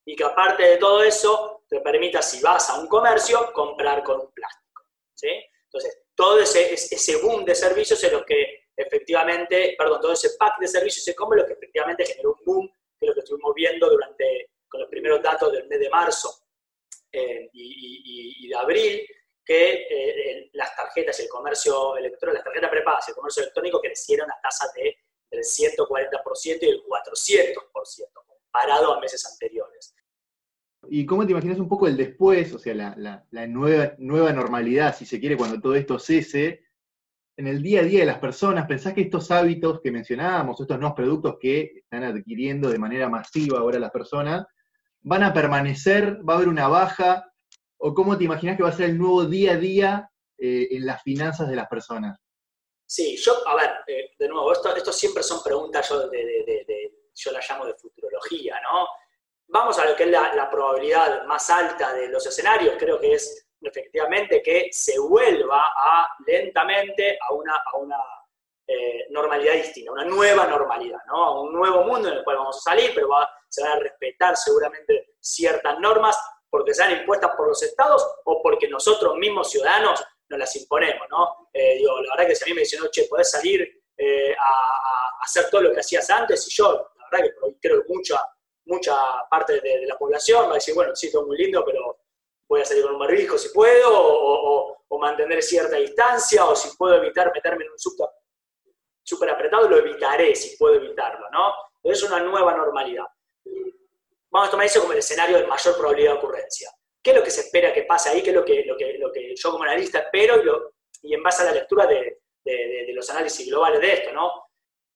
y 0.06 0.16
que 0.16 0.24
aparte 0.24 0.64
de 0.64 0.78
todo 0.78 1.04
eso 1.04 1.64
te 1.68 1.80
permita, 1.82 2.22
si 2.22 2.42
vas 2.42 2.70
a 2.70 2.80
un 2.80 2.88
comercio, 2.88 3.52
comprar 3.54 4.04
con 4.04 4.22
un 4.22 4.32
plástico. 4.32 4.65
Entonces, 5.24 6.04
todo 6.16 6.40
ese, 6.40 6.74
ese 6.74 7.18
boom 7.18 7.44
de 7.46 7.56
servicios 7.56 8.04
es 8.04 8.12
lo 8.12 8.26
que 8.26 8.66
efectivamente, 8.76 9.76
perdón, 9.78 10.02
todo 10.02 10.14
ese 10.14 10.32
pack 10.38 10.60
de 10.60 10.68
servicios 10.68 11.08
es 11.08 11.16
como 11.16 11.34
lo 11.34 11.46
que 11.46 11.54
efectivamente 11.54 12.06
generó 12.06 12.32
un 12.34 12.46
boom 12.46 12.72
que 13.00 13.08
lo 13.08 13.14
que 13.14 13.22
estuvimos 13.22 13.54
viendo 13.54 13.90
durante, 13.90 14.52
con 14.68 14.82
los 14.82 14.90
primeros 14.90 15.22
datos 15.22 15.52
del 15.52 15.68
mes 15.68 15.80
de 15.80 15.90
marzo 15.90 16.34
eh, 17.12 17.50
y, 17.54 18.48
de 18.48 18.56
abril, 18.56 19.08
que 19.44 19.88
eh, 19.90 20.50
las 20.54 20.76
tarjetas 20.76 21.20
y 21.20 21.24
el 21.24 21.30
comercio 21.30 21.96
electrónico, 21.98 22.36
las 22.36 22.44
tarjetas 22.44 22.70
prepagas 22.70 23.10
el 23.10 23.16
comercio 23.16 23.44
electrónico 23.44 23.80
crecieron 23.80 24.30
a 24.30 24.40
tasas 24.42 24.74
de, 24.74 24.98
del 25.30 25.42
140% 25.42 26.58
y 26.62 26.66
del 26.66 26.84
400%, 26.84 28.12
comparado 28.14 28.94
a 28.94 29.00
meses 29.00 29.26
anteriores. 29.26 29.65
¿Y 30.98 31.06
cómo 31.06 31.26
te 31.26 31.34
imaginas 31.34 31.60
un 31.60 31.68
poco 31.68 31.90
el 31.90 31.98
después, 31.98 32.54
o 32.54 32.58
sea, 32.58 32.74
la, 32.74 33.48
nueva, 33.48 34.32
normalidad, 34.32 34.96
si 34.96 35.06
se 35.06 35.20
quiere, 35.20 35.36
cuando 35.36 35.60
todo 35.60 35.76
esto 35.76 36.00
cese? 36.00 36.64
en 37.36 37.48
el 37.48 37.62
día 37.62 37.82
a 37.82 37.84
día 37.84 38.00
de 38.00 38.06
las 38.06 38.20
personas, 38.20 38.66
¿pensás 38.66 38.94
que 38.94 39.02
estos 39.02 39.30
hábitos 39.30 39.82
que 39.82 39.92
mencionábamos, 39.92 40.58
estos 40.62 40.80
nuevos 40.80 40.96
productos 40.96 41.36
que 41.38 41.80
están 41.80 42.06
adquiriendo 42.06 42.70
de 42.70 42.80
manera 42.80 43.10
masiva 43.10 43.60
ahora 43.60 43.78
las 43.78 43.92
personas, 43.92 44.46
van 45.02 45.24
a 45.24 45.34
permanecer? 45.34 46.22
¿Va 46.26 46.36
a 46.36 46.38
haber 46.38 46.48
una 46.48 46.70
baja? 46.70 47.30
¿O 47.76 47.94
cómo 47.94 48.18
te 48.18 48.24
imaginas 48.24 48.56
que 48.56 48.64
va 48.64 48.70
a 48.70 48.78
ser 48.78 48.92
el 48.92 48.98
nuevo 48.98 49.26
día 49.26 49.52
a 49.52 49.58
día 49.58 50.10
eh, 50.38 50.70
en 50.72 50.86
las 50.86 51.04
finanzas 51.04 51.50
de 51.50 51.58
las 51.58 51.68
personas? 51.68 52.18
Sí, 52.86 53.18
yo, 53.18 53.34
a 53.46 53.56
ver, 53.58 53.70
eh, 53.88 54.12
de 54.18 54.30
nuevo, 54.30 54.54
esto, 54.54 54.94
siempre 54.94 55.24
son 55.24 55.44
preguntas, 55.44 55.90
yo, 55.90 56.08
de, 56.08 56.94
yo 57.14 57.32
las 57.34 57.50
llamo 57.50 57.66
de 57.66 57.74
futurología, 57.74 58.56
¿no? 58.62 58.88
Vamos 59.48 59.78
a 59.80 59.86
lo 59.86 59.96
que 59.96 60.04
es 60.04 60.10
la, 60.10 60.50
probabilidad 60.50 61.24
más 61.26 61.50
alta 61.50 61.94
de 61.94 62.10
los 62.10 62.26
escenarios, 62.26 62.76
creo 62.78 63.00
que 63.00 63.14
es 63.14 63.48
efectivamente 63.62 64.42
que 64.42 64.70
se 64.72 65.00
vuelva 65.00 65.68
a 65.76 66.08
lentamente 66.26 67.18
a 67.22 67.34
una, 67.34 67.56
a 67.56 67.78
una 67.78 67.98
eh, 68.68 69.06
normalidad 69.10 69.54
distinta, 69.54 69.92
una 69.92 70.06
nueva 70.06 70.48
normalidad, 70.48 71.00
¿no? 71.08 71.44
Un 71.44 71.54
nuevo 71.54 71.84
mundo 71.84 72.10
en 72.10 72.16
el 72.16 72.24
cual 72.24 72.38
vamos 72.38 72.58
a 72.58 72.72
salir, 72.72 72.92
pero 72.94 73.10
se 73.48 73.64
van 73.64 73.74
a 73.74 73.80
respetar 73.80 74.36
seguramente 74.36 75.16
ciertas 75.20 75.80
normas 75.80 76.18
porque 76.50 76.74
sean 76.74 76.92
impuestas 76.92 77.32
por 77.36 77.48
los 77.48 77.62
estados 77.62 78.06
o 78.24 78.42
porque 78.42 78.68
nosotros 78.68 79.16
mismos 79.18 79.52
ciudadanos 79.52 80.04
nos 80.30 80.40
las 80.40 80.56
imponemos, 80.56 81.08
¿no? 81.10 81.50
Eh, 81.54 81.78
digo, 81.78 82.02
la 82.02 82.16
verdad 82.16 82.30
que 82.30 82.36
si 82.36 82.44
a 82.44 82.48
mí 82.48 82.54
me 82.54 82.62
dicen, 82.62 82.80
che, 82.92 83.06
podés 83.06 83.30
salir 83.30 83.84
eh, 83.98 84.36
a, 84.40 85.22
hacer 85.22 85.50
todo 85.50 85.62
lo 85.62 85.74
que 85.74 85.80
hacías 85.80 86.10
antes, 86.10 86.48
y 86.48 86.56
yo, 86.56 86.92
la 86.96 87.10
verdad 87.12 87.26
que 87.26 87.58
creo 87.60 87.82
que 87.82 87.94
mucha, 87.94 88.22
mucha 88.66 88.96
parte 89.30 89.60
de, 89.62 89.86
la 89.86 89.98
población 89.98 90.48
va 90.48 90.52
a 90.52 90.56
decir, 90.56 90.74
bueno, 90.74 90.96
sí, 90.96 91.12
todo 91.12 91.26
muy 91.26 91.38
lindo, 91.38 91.64
pero 91.66 92.00
voy 92.48 92.62
a 92.62 92.66
salir 92.66 92.84
con 92.84 92.94
un 92.94 93.00
barbijo 93.00 93.38
si 93.38 93.50
puedo, 93.50 93.90
o, 93.92 94.76
mantener 94.98 95.44
cierta 95.44 95.76
distancia, 95.76 96.46
o 96.46 96.56
si 96.56 96.76
puedo 96.78 96.96
evitar 96.96 97.30
meterme 97.34 97.66
en 97.66 97.72
un 97.72 97.78
súper 97.78 98.08
super 99.04 99.30
apretado, 99.30 99.70
lo 99.70 99.78
evitaré 99.78 100.34
si 100.34 100.56
puedo 100.58 100.76
evitarlo, 100.76 101.30
¿no? 101.32 101.54
es 101.92 102.04
una 102.04 102.20
nueva 102.20 102.56
normalidad. 102.56 103.06
Vamos 104.30 104.48
a 104.48 104.52
tomar 104.52 104.66
eso 104.66 104.82
como 104.82 104.94
el 104.94 105.00
escenario 105.00 105.38
de 105.38 105.48
mayor 105.48 105.78
probabilidad 105.78 106.14
de 106.14 106.18
ocurrencia. 106.18 106.70
¿Qué 107.02 107.12
es 107.12 107.18
lo 107.18 107.24
que 107.24 107.30
se 107.30 107.42
espera 107.42 107.72
que 107.72 107.84
pase 107.84 108.10
ahí? 108.10 108.24
¿Qué 108.24 108.32
es 108.32 108.36
lo 108.36 108.44
que, 108.44 108.64
lo 108.66 108.76
que, 108.76 108.98
lo 108.98 109.12
que 109.12 109.36
yo 109.36 109.52
como 109.52 109.64
analista 109.64 110.00
espero 110.00 110.42
y, 111.04 111.14
en 111.14 111.22
base 111.22 111.44
a 111.44 111.46
la 111.46 111.52
lectura 111.52 111.86
de, 111.86 112.20
los 112.94 113.10
análisis 113.10 113.48
globales 113.48 113.82
de 113.82 113.94
esto, 113.94 114.14
¿no? 114.14 114.45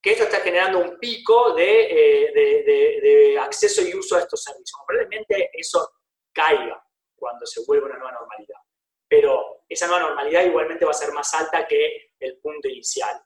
Que 0.01 0.11
esto 0.11 0.23
está 0.23 0.39
generando 0.39 0.79
un 0.79 0.97
pico 0.97 1.53
de, 1.53 2.31
eh, 2.33 3.37
acceso 3.39 3.81
y 3.81 3.93
uso 3.95 4.15
a 4.15 4.19
estos 4.19 4.43
servicios. 4.43 4.79
Probablemente 4.85 5.49
eso 5.53 5.91
caiga 6.31 6.81
cuando 7.15 7.45
se 7.45 7.63
vuelva 7.65 7.87
una 7.87 7.97
nueva 7.97 8.13
normalidad. 8.13 8.59
Pero 9.07 9.63
esa 9.67 9.87
nueva 9.87 10.07
normalidad 10.07 10.45
igualmente 10.45 10.85
va 10.85 10.91
a 10.91 10.93
ser 10.93 11.11
más 11.11 11.33
alta 11.33 11.67
que 11.67 12.13
el 12.19 12.37
punto 12.39 12.67
inicial. 12.67 13.21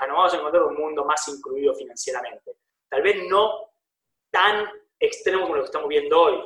O 0.00 0.06
nos 0.06 0.16
vamos 0.16 0.34
a 0.34 0.36
encontrar 0.36 0.62
un 0.64 0.76
mundo 0.76 1.04
más 1.04 1.26
incluido 1.28 1.74
financieramente. 1.74 2.56
Tal 2.88 3.02
vez 3.02 3.24
no 3.28 3.72
tan 4.30 4.70
extremo 4.98 5.42
como 5.42 5.56
lo 5.56 5.62
que 5.62 5.66
estamos 5.66 5.88
viendo 5.88 6.20
hoy, 6.20 6.44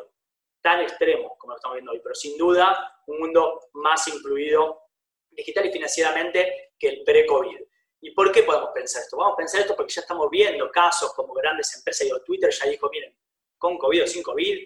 tan 0.61 0.81
extremo 0.81 1.37
como 1.39 1.53
lo 1.53 1.57
estamos 1.57 1.77
viendo 1.77 1.93
hoy, 1.93 2.01
pero 2.03 2.15
sin 2.15 2.37
duda 2.39 3.01
un 3.07 3.19
mundo 3.19 3.69
más 3.75 4.07
incluido 4.09 4.83
digital 5.31 5.67
y 5.67 5.73
financieramente 5.73 6.73
que 6.79 6.89
el 6.89 7.05
pre-COVID. 7.05 7.59
¿Y 8.03 8.11
por 8.11 8.31
qué 8.33 8.43
podemos 8.43 8.71
pensar 8.75 9.03
esto? 9.03 9.17
Vamos 9.17 9.35
a 9.35 9.37
pensar 9.37 9.61
esto 9.61 9.77
porque 9.77 9.93
ya 9.93 10.01
estamos 10.01 10.29
viendo 10.29 10.71
casos 10.71 11.15
como 11.15 11.33
grandes 11.33 11.75
empresas, 11.77 12.09
y 12.09 12.25
Twitter 12.25 12.51
ya 12.51 12.69
dijo, 12.69 12.91
miren, 12.91 13.17
con 13.57 13.79
COVID 13.79 14.03
o 14.03 14.07
sin 14.07 14.23
COVID, 14.23 14.59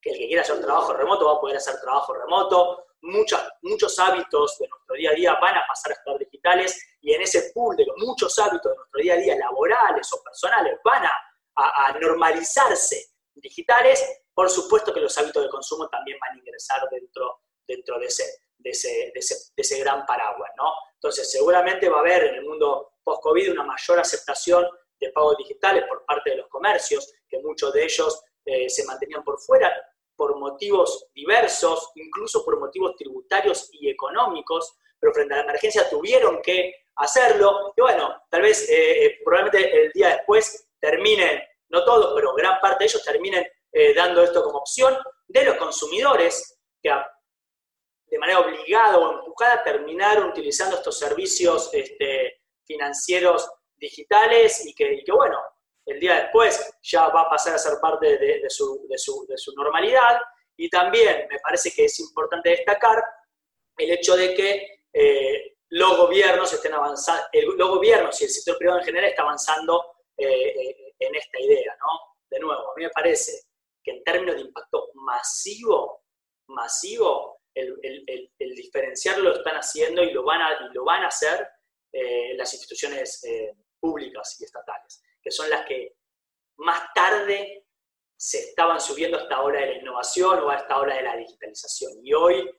que 0.00 0.10
el 0.10 0.18
que 0.18 0.26
quiera 0.26 0.42
hacer 0.42 0.60
trabajo 0.60 0.92
remoto 0.92 1.24
va 1.24 1.32
a 1.32 1.40
poder 1.40 1.56
hacer 1.56 1.80
trabajo 1.80 2.12
remoto, 2.12 2.84
muchos, 3.00 3.40
muchos 3.62 3.98
hábitos 3.98 4.58
de 4.58 4.68
nuestro 4.68 4.96
día 4.96 5.10
a 5.10 5.14
día 5.14 5.34
van 5.40 5.56
a 5.56 5.64
pasar 5.66 5.92
a 5.92 5.94
estar 5.94 6.18
digitales 6.18 6.78
y 7.00 7.14
en 7.14 7.22
ese 7.22 7.52
pool 7.54 7.74
de 7.74 7.86
los 7.86 7.96
muchos 7.96 8.38
hábitos 8.38 8.70
de 8.70 8.76
nuestro 8.76 9.00
día 9.00 9.14
a 9.14 9.16
día, 9.16 9.36
laborales 9.36 10.12
o 10.12 10.22
personales, 10.22 10.78
van 10.84 11.04
a, 11.06 11.12
a 11.56 11.98
normalizarse 11.98 13.14
digitales, 13.34 14.22
por 14.32 14.50
supuesto 14.50 14.92
que 14.92 15.00
los 15.00 15.16
hábitos 15.18 15.42
de 15.42 15.48
consumo 15.48 15.88
también 15.88 16.18
van 16.20 16.36
a 16.36 16.38
ingresar 16.38 16.86
dentro, 16.90 17.40
dentro 17.66 17.98
de, 17.98 18.06
ese, 18.06 18.24
de, 18.58 18.70
ese, 18.70 19.12
de, 19.14 19.52
ese, 19.56 19.78
gran 19.80 20.04
paraguas, 20.06 20.50
¿no? 20.56 20.72
Entonces, 21.04 21.30
seguramente 21.30 21.86
va 21.90 21.98
a 21.98 22.00
haber 22.00 22.24
en 22.24 22.36
el 22.36 22.44
mundo 22.46 22.94
post-COVID 23.04 23.52
una 23.52 23.62
mayor 23.62 23.98
aceptación 23.98 24.66
de 24.98 25.10
pagos 25.10 25.36
digitales 25.36 25.84
por 25.86 26.02
parte 26.06 26.30
de 26.30 26.36
los 26.36 26.48
comercios, 26.48 27.12
que 27.28 27.40
muchos 27.40 27.74
de 27.74 27.84
ellos 27.84 28.22
eh, 28.46 28.70
se 28.70 28.86
mantenían 28.86 29.22
por 29.22 29.38
fuera 29.38 29.70
por 30.16 30.38
motivos 30.38 31.10
diversos, 31.14 31.90
incluso 31.96 32.42
por 32.42 32.58
motivos 32.58 32.96
tributarios 32.96 33.68
y 33.72 33.90
económicos, 33.90 34.78
pero 34.98 35.12
frente 35.12 35.34
a 35.34 35.36
la 35.38 35.42
emergencia 35.42 35.90
tuvieron 35.90 36.40
que 36.40 36.74
hacerlo. 36.96 37.74
Y 37.76 37.82
bueno, 37.82 38.22
tal 38.30 38.40
vez, 38.40 38.66
eh, 38.70 39.04
eh, 39.04 39.18
probablemente 39.22 39.82
el 39.82 39.92
día 39.92 40.08
después 40.08 40.70
terminen 40.80 41.42
no 41.68 41.84
todos, 41.84 42.14
pero 42.14 42.32
gran 42.32 42.58
parte 42.62 42.84
de 42.84 42.88
ellos 42.88 43.04
terminen 43.04 43.46
dando 43.94 44.22
esto 44.22 44.42
como 44.42 44.58
opción 44.58 44.96
de 45.26 45.44
los 45.44 45.56
consumidores 45.56 46.60
que 46.80 46.90
de 48.06 48.18
manera 48.18 48.40
obligada 48.40 48.98
o 48.98 49.18
empujada 49.18 49.62
terminaron 49.62 50.28
utilizando 50.28 50.76
estos 50.76 50.98
servicios 50.98 51.70
este, 51.72 52.42
financieros 52.64 53.50
digitales 53.76 54.64
y 54.66 54.74
que, 54.74 55.02
bueno, 55.12 55.38
el 55.86 56.00
día 56.00 56.22
después 56.22 56.78
ya 56.82 57.08
va 57.08 57.22
a 57.22 57.30
pasar 57.30 57.54
a 57.54 57.58
ser 57.58 57.74
parte 57.80 58.16
de, 58.18 58.48
su, 58.48 58.86
normalidad. 59.56 60.20
Y 60.56 60.70
también 60.70 61.26
me 61.28 61.38
parece 61.40 61.72
que 61.72 61.86
es 61.86 61.98
importante 62.00 62.50
destacar 62.50 63.02
el 63.76 63.90
hecho 63.90 64.16
de 64.16 64.34
que 64.34 64.84
eh, 64.92 65.56
los 65.70 65.96
gobiernos 65.96 66.52
estén 66.52 66.72
avanzando, 66.74 67.26
los 67.56 67.68
gobiernos 67.68 68.20
y 68.20 68.24
el 68.24 68.30
sector 68.30 68.56
privado 68.56 68.78
en 68.78 68.84
general 68.84 69.10
está 69.10 69.22
avanzando 69.22 69.84
eh, 70.16 70.94
en 70.98 71.14
esta 71.14 71.40
idea, 71.40 71.76
¿no? 71.80 72.16
De 72.30 72.38
nuevo, 72.38 72.70
a 72.70 72.74
mí 72.76 72.84
me 72.84 72.90
parece 72.90 73.32
que 73.82 73.90
en 73.90 74.04
términos 74.04 74.36
de 74.36 74.42
impacto 74.42 74.90
masivo, 74.94 76.04
masivo, 76.48 77.40
el, 77.54 78.54
diferenciarlo 78.54 79.30
lo 79.30 79.36
están 79.36 79.56
haciendo 79.56 80.02
y 80.02 80.12
lo 80.12 80.24
van 80.24 80.42
a, 80.42 80.70
lo 80.72 80.84
van 80.84 81.02
a 81.02 81.08
hacer 81.08 81.48
eh, 81.92 82.34
las 82.36 82.52
instituciones 82.52 83.22
eh, 83.24 83.56
públicas 83.78 84.40
y 84.40 84.44
estatales, 84.44 85.02
que 85.22 85.30
son 85.30 85.48
las 85.50 85.64
que 85.66 85.96
más 86.56 86.92
tarde 86.94 87.66
se 88.16 88.38
estaban 88.38 88.80
subiendo 88.80 89.18
a 89.18 89.22
esta 89.22 89.40
hora 89.42 89.60
de 89.60 89.66
la 89.66 89.78
innovación 89.78 90.40
o 90.40 90.50
a 90.50 90.56
esta 90.56 90.78
hora 90.78 90.96
de 90.96 91.02
la 91.02 91.16
digitalización. 91.16 91.92
Y 92.02 92.14
hoy, 92.14 92.50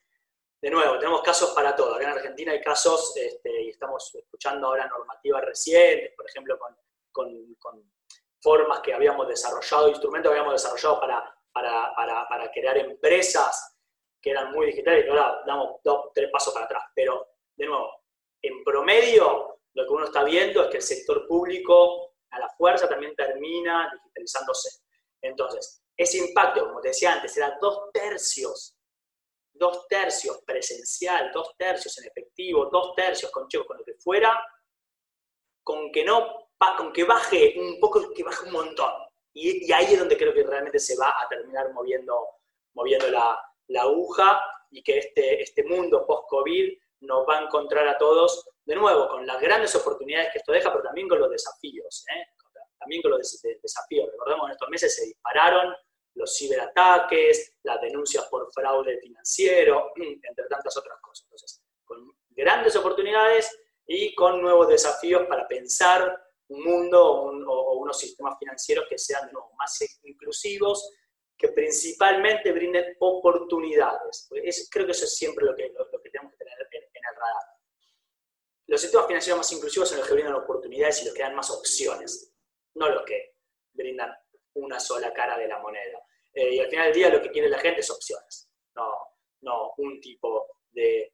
de 0.62 0.70
nuevo, 0.70 0.98
tenemos 1.00 1.22
casos 1.22 1.52
para 1.52 1.76
todo. 1.76 1.96
Acá 1.96 2.06
en 2.06 2.18
Argentina 2.18 2.52
hay 2.52 2.62
casos, 2.62 3.16
este, 3.18 3.64
y 3.64 3.70
estamos 3.70 4.14
escuchando 4.14 4.68
ahora 4.68 4.88
normativas 4.88 5.44
recientes, 5.44 6.14
por 6.16 6.28
ejemplo, 6.30 6.60
con 7.12 7.92
formas 8.46 8.80
que 8.82 8.94
habíamos 8.94 9.28
desarrollado, 9.28 9.90
instrumentos 9.90 10.32
que 10.32 10.38
habíamos 10.38 10.62
desarrollado 10.62 11.00
para, 11.00 11.36
para, 11.52 12.28
para, 12.30 12.52
crear 12.52 12.78
empresas 12.78 13.75
que 14.26 14.32
eran 14.32 14.52
muy 14.52 14.66
digitales, 14.66 15.06
y 15.06 15.10
ahora 15.10 15.44
damos 15.46 15.80
dos, 15.84 16.10
tres 16.12 16.32
pasos 16.32 16.52
para 16.52 16.66
atrás. 16.66 16.82
Pero, 16.96 17.28
de 17.56 17.68
nuevo, 17.68 18.06
en 18.42 18.64
promedio, 18.64 19.60
lo 19.76 19.86
que 19.86 19.94
uno 19.94 20.06
está 20.06 20.24
viendo 20.24 20.64
es 20.64 20.70
que 20.72 20.78
el 20.78 20.82
sector 20.82 21.28
público, 21.28 22.16
a 22.32 22.40
la 22.40 22.50
fuerza, 22.50 22.90
también 22.90 23.16
termina 23.16 23.88
digitalizándose. 23.94 24.82
Entonces, 25.22 25.80
ese 25.96 26.18
impacto, 26.18 26.66
como 26.66 26.82
te 26.82 26.88
decía 26.88 27.14
antes, 27.14 27.38
era 27.38 27.56
dos 27.62 27.92
tercios, 27.94 28.76
dos 29.54 29.88
tercios 29.88 30.42
presencial, 30.44 31.32
dos 31.32 31.56
tercios 31.56 31.96
en 32.00 32.08
efectivo, 32.08 32.68
dos 32.72 32.96
tercios 32.96 33.30
con 33.30 33.48
chicos, 33.48 33.68
con 33.68 33.78
lo 33.78 33.84
que 33.84 33.94
fuera, 33.94 34.44
con 35.64 35.92
que 35.92 36.04
no 36.04 36.50
con 36.78 36.92
que 36.92 37.04
baje 37.04 37.54
un 37.60 37.80
poco, 37.80 38.12
que 38.12 38.24
baje 38.24 38.44
un 38.46 38.54
montón. 38.54 38.92
Y, 39.34 39.72
ahí 39.72 39.94
es 39.94 40.00
donde 40.00 40.18
creo 40.18 40.34
que 40.34 40.42
realmente 40.42 40.80
se 40.80 40.98
va 40.98 41.10
a 41.10 41.28
terminar 41.30 41.72
moviendo, 41.74 42.28
moviendo 42.74 43.08
la, 43.12 43.38
aguja 43.82 44.42
y 44.72 44.84
que 44.84 45.00
este, 45.00 45.42
este 45.42 45.64
mundo 45.64 46.06
post-COVID 46.06 46.78
nos 47.02 47.28
va 47.28 47.40
a 47.40 47.44
encontrar 47.44 47.88
a 47.88 47.98
todos, 47.98 48.50
de 48.66 48.76
nuevo, 48.76 49.08
con 49.10 49.26
las 49.26 49.40
grandes 49.40 49.76
oportunidades 49.76 50.32
que 50.32 50.40
esto 50.40 50.52
deja, 50.52 50.72
pero 50.72 50.84
también 50.84 51.08
con 51.08 51.20
los 51.20 51.30
desafíos. 51.30 52.06
¿eh? 52.16 52.26
También 52.80 53.02
con 53.02 53.12
los 53.12 53.42
desafíos. 53.62 54.10
Recordemos, 54.12 54.48
en 54.48 54.52
estos 54.52 54.70
meses 54.70 54.96
se 54.96 55.06
dispararon 55.06 55.74
los 56.16 56.38
ciberataques, 56.38 57.58
las 57.64 57.82
denuncias 57.82 58.26
por 58.26 58.52
fraude 58.54 59.00
financiero, 59.00 59.92
entre 59.96 60.46
tantas 60.50 60.76
otras 60.78 61.00
cosas. 61.02 61.26
Entonces, 61.26 61.62
con 61.84 62.12
grandes 62.30 62.76
oportunidades 62.76 63.58
y 63.86 64.16
con 64.16 64.42
nuevos 64.42 64.68
desafíos 64.68 65.28
para 65.28 65.48
pensar 65.48 66.22
un 66.48 66.64
mundo 66.64 67.04
o, 67.04 67.78
unos 67.80 68.00
sistemas 68.00 68.38
financieros 68.40 68.86
que 68.90 68.98
sean 68.98 69.30
más 69.58 69.80
inclusivos, 70.04 70.90
que 71.38 71.50
principalmente 71.50 72.52
brinden 72.52 72.96
oportunidades. 73.00 74.30
creo 74.72 74.86
que 74.86 74.92
eso 74.92 75.06
es 75.06 75.16
siempre 75.16 75.46
lo 75.46 75.56
que, 75.56 75.64
tenemos 75.64 76.32
que 76.32 76.38
tener 76.38 76.58
en, 76.72 76.84
el 76.84 77.16
radar. 77.16 77.44
Los 78.68 78.82
sistemas 78.82 79.08
financieros 79.08 79.38
más 79.40 79.52
inclusivos 79.52 79.90
son 79.90 80.00
los 80.00 80.08
que 80.08 80.14
brindan 80.14 80.36
oportunidades 80.36 81.02
y 81.02 81.06
los 81.06 81.14
que 81.14 81.24
dan 81.24 81.36
más 81.36 81.52
opciones, 81.52 82.34
no 82.76 82.90
los 82.90 83.04
que 83.04 83.36
brindan 83.74 84.12
una 84.54 84.80
sola 84.80 85.14
cara 85.14 85.38
de 85.38 85.48
la 85.48 85.60
moneda. 85.60 86.00
Eh, 86.34 86.56
y 86.56 86.60
al 86.60 86.70
final 86.70 86.86
del 86.86 86.96
día 86.96 87.10
lo 87.10 87.22
que 87.22 87.32
quiere 87.32 87.50
la 87.50 87.60
gente 87.60 87.82
es 87.82 87.90
opciones, 87.90 88.50
no, 88.76 88.92
no 89.42 89.74
un 89.78 90.00
tipo 90.02 90.48
de, 90.72 91.12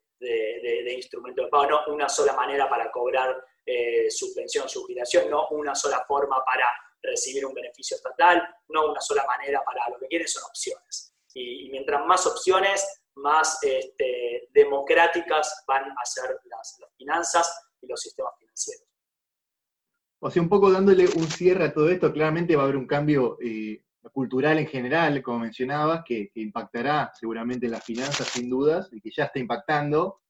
instrumento 0.95 1.43
de 1.43 1.49
pago, 1.49 1.67
no 1.67 1.93
una 1.93 2.07
sola 2.07 2.33
manera 2.33 2.69
para 2.69 2.91
cobrar 2.91 3.43
eh, 3.65 4.09
su 4.09 4.33
pensión, 4.33 4.69
su 4.69 4.83
jubilación, 4.83 5.29
no 5.29 5.47
una 5.49 5.73
sola 5.75 6.03
forma 6.07 6.43
para 6.45 6.71
recibir 7.01 7.45
un 7.45 7.53
beneficio 7.53 7.97
estatal, 7.97 8.41
no 8.69 8.91
una 8.91 9.01
sola 9.01 9.25
manera 9.25 9.63
para 9.63 9.89
lo 9.89 9.99
que 9.99 10.07
quieren 10.07 10.27
son 10.27 10.43
opciones. 10.43 11.13
Y, 11.33 11.69
mientras 11.69 12.05
más 12.05 12.25
opciones, 12.27 12.85
más 13.15 13.59
este, 13.61 14.49
democráticas 14.51 15.63
van 15.67 15.91
a 15.91 16.05
ser 16.05 16.39
las, 16.45 16.77
finanzas 16.97 17.71
y 17.81 17.87
los 17.87 17.99
sistemas 17.99 18.33
financieros. 18.37 18.87
O 20.19 20.29
sea, 20.29 20.41
un 20.41 20.49
poco 20.49 20.71
dándole 20.71 21.07
un 21.15 21.27
cierre 21.27 21.65
a 21.65 21.73
todo 21.73 21.89
esto, 21.89 22.13
claramente 22.13 22.55
va 22.55 22.63
a 22.63 22.65
haber 22.65 22.77
un 22.77 22.85
cambio 22.85 23.37
eh, 23.41 23.83
cultural 24.11 24.59
en 24.59 24.67
general, 24.67 25.21
como 25.21 25.39
mencionabas, 25.39 26.03
que, 26.05 26.31
impactará 26.35 27.11
seguramente 27.19 27.65
en 27.65 27.71
las 27.71 27.83
finanzas 27.83 28.27
sin 28.27 28.49
dudas, 28.49 28.89
y 28.91 29.01
que 29.01 29.11
ya 29.11 29.25
está 29.25 29.39
impactando. 29.39 30.21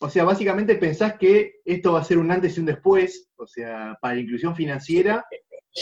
O 0.00 0.10
sea, 0.10 0.24
básicamente 0.24 0.74
pensás 0.74 1.16
que 1.16 1.60
esto 1.64 1.92
va 1.92 2.00
a 2.00 2.04
ser 2.04 2.18
un 2.18 2.30
antes 2.30 2.56
y 2.56 2.60
un 2.60 2.66
después, 2.66 3.30
o 3.36 3.46
sea, 3.46 3.96
para 4.00 4.14
la 4.14 4.20
inclusión 4.20 4.54
financiera. 4.54 5.24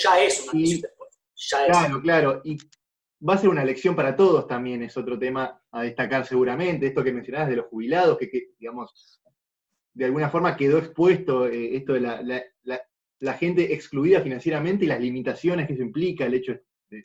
Ya 0.03 0.21
es 0.23 0.41
un 0.43 0.51
antes 0.51 0.71
y, 0.71 0.81
después. 0.83 1.11
claro, 1.49 2.03
claro. 2.03 2.41
Y 2.45 2.59
va 3.27 3.35
a 3.35 3.39
ser 3.39 3.49
una 3.49 3.65
lección 3.65 3.97
para 3.97 4.17
todos 4.17 4.47
también, 4.47 4.83
es 4.83 4.97
otro 4.97 5.19
tema 5.19 5.63
a 5.71 5.83
destacar 5.83 6.27
seguramente. 6.27 6.87
Esto 6.87 7.03
que 7.03 7.13
mencionabas 7.13 7.49
de 7.49 7.57
los 7.57 7.67
jubilados, 7.67 8.19
que, 8.19 8.51
digamos, 8.59 9.21
de 9.95 10.05
alguna 10.05 10.29
forma 10.29 10.57
quedó 10.57 10.79
expuesto 10.79 11.47
eh, 11.47 11.77
esto 11.77 11.95
de 11.95 12.01
la, 12.01 13.35
gente 13.35 13.73
excluida 13.73 14.21
financieramente 14.21 14.85
y 14.85 14.89
las 14.89 15.01
limitaciones 15.01 15.67
que 15.67 15.73
eso 15.73 15.83
implica, 15.83 16.27
el 16.27 16.35
hecho 16.35 16.55
de, 16.91 17.03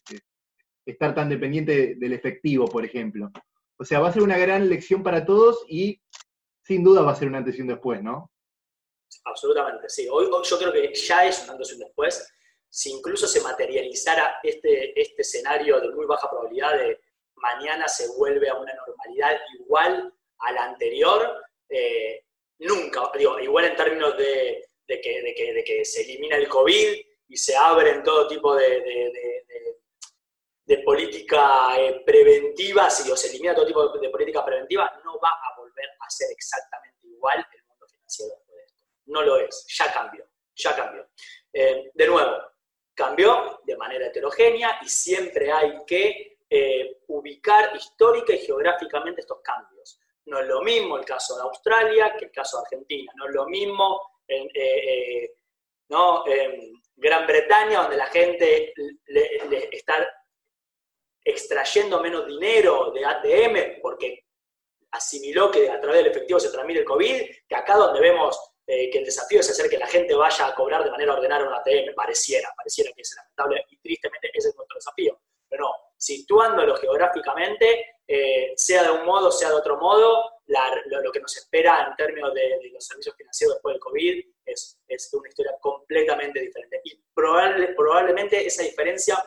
estar 0.86 1.13
tan 1.15 1.30
dependiente 1.30 1.95
del 1.95 2.13
efectivo, 2.13 2.67
por 2.67 2.84
ejemplo. 2.84 3.32
O 3.78 3.86
sea, 3.86 3.99
va 3.99 4.10
a 4.10 4.13
ser 4.13 4.23
una 4.23 4.38
gran 4.38 4.67
lección 4.67 5.04
para 5.04 5.25
todos 5.25 5.63
y 5.69 6.02
sin 6.63 6.84
duda 6.84 7.02
va 7.02 7.12
a 7.12 7.15
ser 7.15 7.30
un 7.30 7.36
antes 7.36 7.58
y 7.58 7.62
un 7.62 7.67
después, 7.67 8.04
¿no? 8.04 8.32
Absolutamente, 9.23 9.88
sí. 9.88 10.08
Hoy, 10.12 10.28
yo 10.43 10.58
creo 10.58 10.73
que 10.73 10.93
ya 10.93 11.25
es 11.25 11.43
un 11.43 11.52
antes 11.52 11.71
y 11.71 11.73
un 11.75 11.80
después. 11.80 12.28
Si 12.69 12.91
incluso 12.91 13.27
se 13.27 13.41
materializara 13.41 14.39
este, 14.43 14.99
este 14.99 15.21
escenario 15.21 15.79
de 15.79 15.89
muy 15.89 16.05
baja 16.05 16.29
probabilidad 16.29 16.77
de 16.77 16.99
mañana 17.39 17.88
se 17.88 18.08
vuelve 18.15 18.49
a 18.49 18.55
una 18.55 18.73
normalidad 18.73 19.39
igual 19.60 20.13
a 20.39 20.51
la 20.51 20.63
anterior, 20.65 21.43
eh, 21.69 22.23
nunca, 22.60 23.12
digo, 23.17 23.39
igual 23.39 23.65
en 23.65 23.75
términos 23.75 24.17
de, 24.17 24.69
que, 24.86 25.86
se 25.86 26.01
elimina 26.01 26.36
el 26.36 26.47
COVID 26.47 26.97
y 27.27 27.38
se 27.38 27.55
abren 27.55 28.03
todo 28.03 28.27
tipo 28.27 28.55
de, 28.55 28.77
política 30.86 31.79
eh, 31.79 32.01
preventiva, 32.05 32.89
si 32.89 33.03
se 33.15 33.29
elimina 33.29 33.55
todo 33.55 33.65
tipo 33.65 33.88
de, 33.97 34.10
política 34.10 34.45
preventiva, 34.45 34.91
no 35.03 35.19
va 35.19 35.29
a 35.29 35.60
volver 35.60 35.86
a 35.99 36.10
ser 36.10 36.29
exactamente 36.32 37.08
igual 37.08 37.45
el 37.53 37.63
mundo 37.65 37.88
financiero 37.88 38.34
después 38.36 38.58
de 38.58 38.65
esto. 38.65 38.86
No 39.05 39.21
lo 39.23 39.38
es, 39.38 39.65
ya 39.67 39.91
cambió, 39.91 40.25
ya 40.55 40.75
cambió. 40.75 41.08
Eh, 41.53 41.91
de 41.93 42.08
nuevo, 42.08 42.38
cambió 42.99 43.62
de 43.63 43.77
manera 43.77 44.07
heterogénea 44.07 44.77
y 44.81 44.89
siempre 44.89 45.49
hay 45.53 45.85
que 45.88 46.39
eh, 46.49 46.97
ubicar 47.07 47.73
histórica 47.73 48.33
y 48.33 48.39
geográficamente 48.39 49.21
estos 49.21 49.39
cambios. 49.41 50.01
No 50.25 50.39
es 50.39 50.47
lo 50.47 50.62
mismo 50.62 50.97
el 50.97 51.05
caso 51.05 51.38
de 51.38 51.43
Australia 51.43 52.13
que 52.19 52.25
el 52.25 52.31
caso 52.31 52.57
de 52.57 52.63
Argentina, 52.63 53.13
no 53.15 53.29
es 53.29 53.33
lo 53.33 53.47
mismo 53.47 54.01
en, 54.27 54.47
eh, 54.47 55.23
eh, 55.23 55.33
¿no? 55.88 56.25
Gran 56.97 57.25
Bretaña, 57.25 57.83
donde 57.83 57.95
la 57.95 58.07
gente 58.07 58.73
le, 59.05 59.69
está 59.71 60.05
extrayendo 61.23 62.01
menos 62.01 62.27
dinero 62.27 62.91
de 62.91 63.05
ATM 63.05 63.81
porque 63.81 64.25
asimiló 64.91 65.49
que 65.49 65.69
a 65.69 65.79
través 65.79 66.03
del 66.03 66.12
efectivo 66.12 66.39
se 66.39 66.51
transmite 66.51 66.79
el 66.81 66.85
COVID, 66.85 67.21
que 67.47 67.55
acá 67.55 67.77
donde 67.77 68.01
vemos 68.01 68.48
que 68.91 68.99
el 68.99 69.05
desafío 69.05 69.39
es 69.39 69.49
hacer 69.49 69.69
que 69.69 69.77
la 69.77 69.88
gente 69.88 70.13
vaya 70.13 70.47
a 70.47 70.53
cobrar 70.53 70.84
de 70.84 70.91
manera 70.91 71.13
ordenada 71.13 71.47
un 71.47 71.53
ATM, 71.53 71.95
pareciera, 71.95 72.53
pareciera 72.55 72.91
que 72.95 73.01
es 73.01 73.15
lamentable 73.15 73.65
y 73.69 73.77
tristemente 73.77 74.29
ese 74.34 74.49
es 74.49 74.55
nuestro 74.55 74.75
desafío. 74.75 75.19
Pero 75.49 75.63
no, 75.63 75.71
situándolo 75.97 76.75
geográficamente, 76.77 77.97
eh, 78.08 78.53
sea 78.55 78.84
de 78.84 78.91
un 78.91 79.05
modo, 79.05 79.32
sea 79.32 79.49
de 79.49 79.55
otro 79.55 79.77
modo, 79.77 80.23
lo, 80.45 81.12
que 81.12 81.19
nos 81.19 81.36
espera 81.38 81.88
en 81.88 81.95
términos 81.95 82.34
de, 82.34 82.69
los 82.71 82.86
servicios 82.86 83.15
financieros 83.15 83.55
después 83.55 83.73
del 83.73 83.82
COVID 83.82 84.25
es, 84.45 84.79
una 85.13 85.29
historia 85.29 85.55
completamente 85.60 86.39
diferente. 86.39 86.82
Y 86.84 87.03
probablemente 87.13 88.45
esa 88.45 88.63
diferencia 88.63 89.23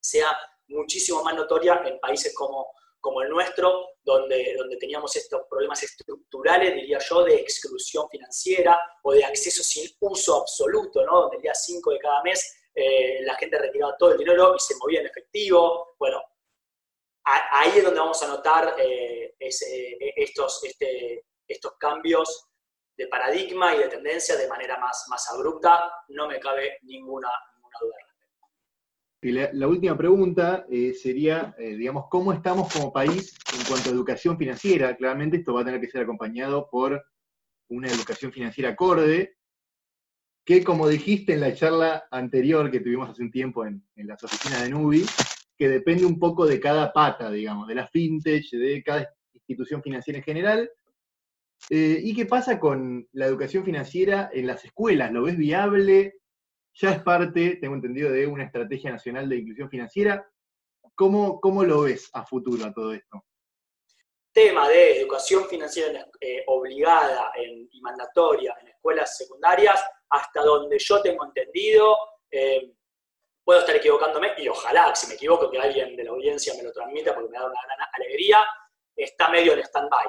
sea 0.00 0.36
muchísimo 0.68 1.22
más 1.22 1.34
notoria 1.34 1.82
en 1.84 1.98
países 2.00 2.34
como, 2.34 2.72
como 3.02 3.20
el 3.20 3.28
nuestro, 3.28 3.88
donde, 4.02 4.54
donde 4.56 4.76
teníamos 4.76 5.14
estos 5.16 5.42
problemas 5.50 5.82
estructurales, 5.82 6.74
diría 6.74 6.98
yo, 6.98 7.24
de 7.24 7.34
exclusión 7.34 8.08
financiera 8.08 8.80
o 9.02 9.12
de 9.12 9.24
acceso 9.24 9.62
sin 9.62 9.90
uso 10.00 10.40
absoluto, 10.40 11.04
¿no? 11.04 11.22
donde 11.22 11.36
el 11.36 11.42
día 11.42 11.54
5 11.54 11.90
de 11.90 11.98
cada 11.98 12.22
mes 12.22 12.70
eh, 12.74 13.20
la 13.22 13.34
gente 13.34 13.58
retiraba 13.58 13.96
todo 13.98 14.12
el 14.12 14.18
dinero 14.18 14.54
y 14.54 14.60
se 14.60 14.76
movía 14.76 15.00
en 15.00 15.06
efectivo. 15.06 15.96
Bueno, 15.98 16.22
ahí 17.24 17.72
es 17.76 17.84
donde 17.84 18.00
vamos 18.00 18.22
a 18.22 18.28
notar 18.28 18.76
eh, 18.78 19.34
eh, 19.38 20.12
estos, 20.16 20.62
este, 20.62 21.26
estos 21.46 21.72
cambios 21.78 22.48
de 22.96 23.08
paradigma 23.08 23.74
y 23.74 23.78
de 23.78 23.88
tendencia 23.88 24.36
de 24.36 24.48
manera 24.48 24.78
más, 24.78 25.06
más 25.08 25.28
abrupta, 25.30 25.92
no 26.08 26.28
me 26.28 26.38
cabe 26.38 26.78
ninguna, 26.82 27.28
duda. 27.80 27.96
La, 29.22 29.68
última 29.68 29.96
pregunta 29.96 30.66
sería, 31.00 31.54
digamos, 31.56 32.06
¿cómo 32.10 32.32
estamos 32.32 32.72
como 32.72 32.92
país 32.92 33.36
en 33.56 33.64
cuanto 33.66 33.88
a 33.88 33.92
educación 33.92 34.36
financiera? 34.36 34.96
Claramente 34.96 35.36
esto 35.36 35.54
va 35.54 35.60
a 35.60 35.64
tener 35.64 35.80
que 35.80 35.86
ser 35.86 36.02
acompañado 36.02 36.68
por 36.68 37.00
una 37.68 37.88
educación 37.88 38.32
financiera 38.32 38.70
acorde, 38.70 39.36
que 40.44 40.64
como 40.64 40.88
dijiste 40.88 41.34
en 41.34 41.40
la 41.40 41.54
charla 41.54 42.04
anterior 42.10 42.70
que 42.70 42.80
tuvimos 42.80 43.10
hace 43.10 43.22
un 43.22 43.30
tiempo 43.30 43.64
en, 43.64 43.84
las 43.96 44.22
oficinas 44.22 44.62
de 44.62 44.70
Nubi, 44.70 45.04
que 45.56 45.68
depende 45.68 46.04
un 46.04 46.18
poco 46.18 46.46
de 46.46 46.60
cada 46.60 46.92
pata, 46.92 47.30
digamos, 47.30 47.68
de 47.68 47.74
la 47.76 47.86
fintech, 47.86 48.50
de 48.50 48.82
cada 48.82 49.08
institución 49.34 49.82
financiera 49.82 50.18
en 50.18 50.24
general. 50.24 50.70
Eh, 51.70 52.00
¿Y 52.02 52.14
qué 52.14 52.26
pasa 52.26 52.58
con 52.58 53.06
la 53.12 53.26
educación 53.26 53.64
financiera 53.64 54.30
en 54.32 54.48
las 54.48 54.64
escuelas? 54.64 55.12
¿Lo 55.12 55.22
ves 55.22 55.36
viable? 55.36 56.14
Ya 56.74 56.90
es 56.90 57.02
parte, 57.02 57.56
tengo 57.60 57.74
entendido, 57.74 58.10
de 58.10 58.26
una 58.26 58.44
estrategia 58.44 58.90
nacional 58.90 59.28
de 59.28 59.36
inclusión 59.36 59.68
financiera. 59.68 60.26
¿Cómo, 60.94 61.40
cómo 61.40 61.64
lo 61.64 61.82
ves 61.82 62.10
a 62.12 62.24
futuro 62.24 62.64
a 62.64 62.72
todo 62.72 62.92
esto? 62.92 63.24
Tema 64.32 64.68
de 64.68 65.00
educación 65.00 65.46
financiera 65.46 66.06
eh, 66.20 66.42
obligada 66.46 67.32
y 67.36 67.80
mandatoria 67.82 68.56
en 68.60 68.68
escuelas 68.68 69.16
secundarias, 69.16 69.84
hasta 70.08 70.42
donde 70.42 70.78
yo 70.78 71.02
tengo 71.02 71.26
entendido, 71.26 71.96
eh, 72.30 72.72
puedo 73.44 73.60
estar 73.60 73.76
equivocándome, 73.76 74.32
y 74.38 74.48
ojalá, 74.48 74.94
si 74.94 75.06
me 75.08 75.14
equivoco, 75.14 75.50
que 75.50 75.58
alguien 75.58 75.94
de 75.96 76.04
la 76.04 76.10
audiencia 76.10 76.54
me 76.56 76.62
lo 76.62 76.72
transmita 76.72 77.14
porque 77.14 77.30
me 77.30 77.38
da 77.38 77.46
una 77.46 77.60
gran 77.66 77.88
alegría, 77.92 78.38
está 78.96 79.28
medio 79.28 79.52
en 79.52 79.60
stand-by, 79.60 80.06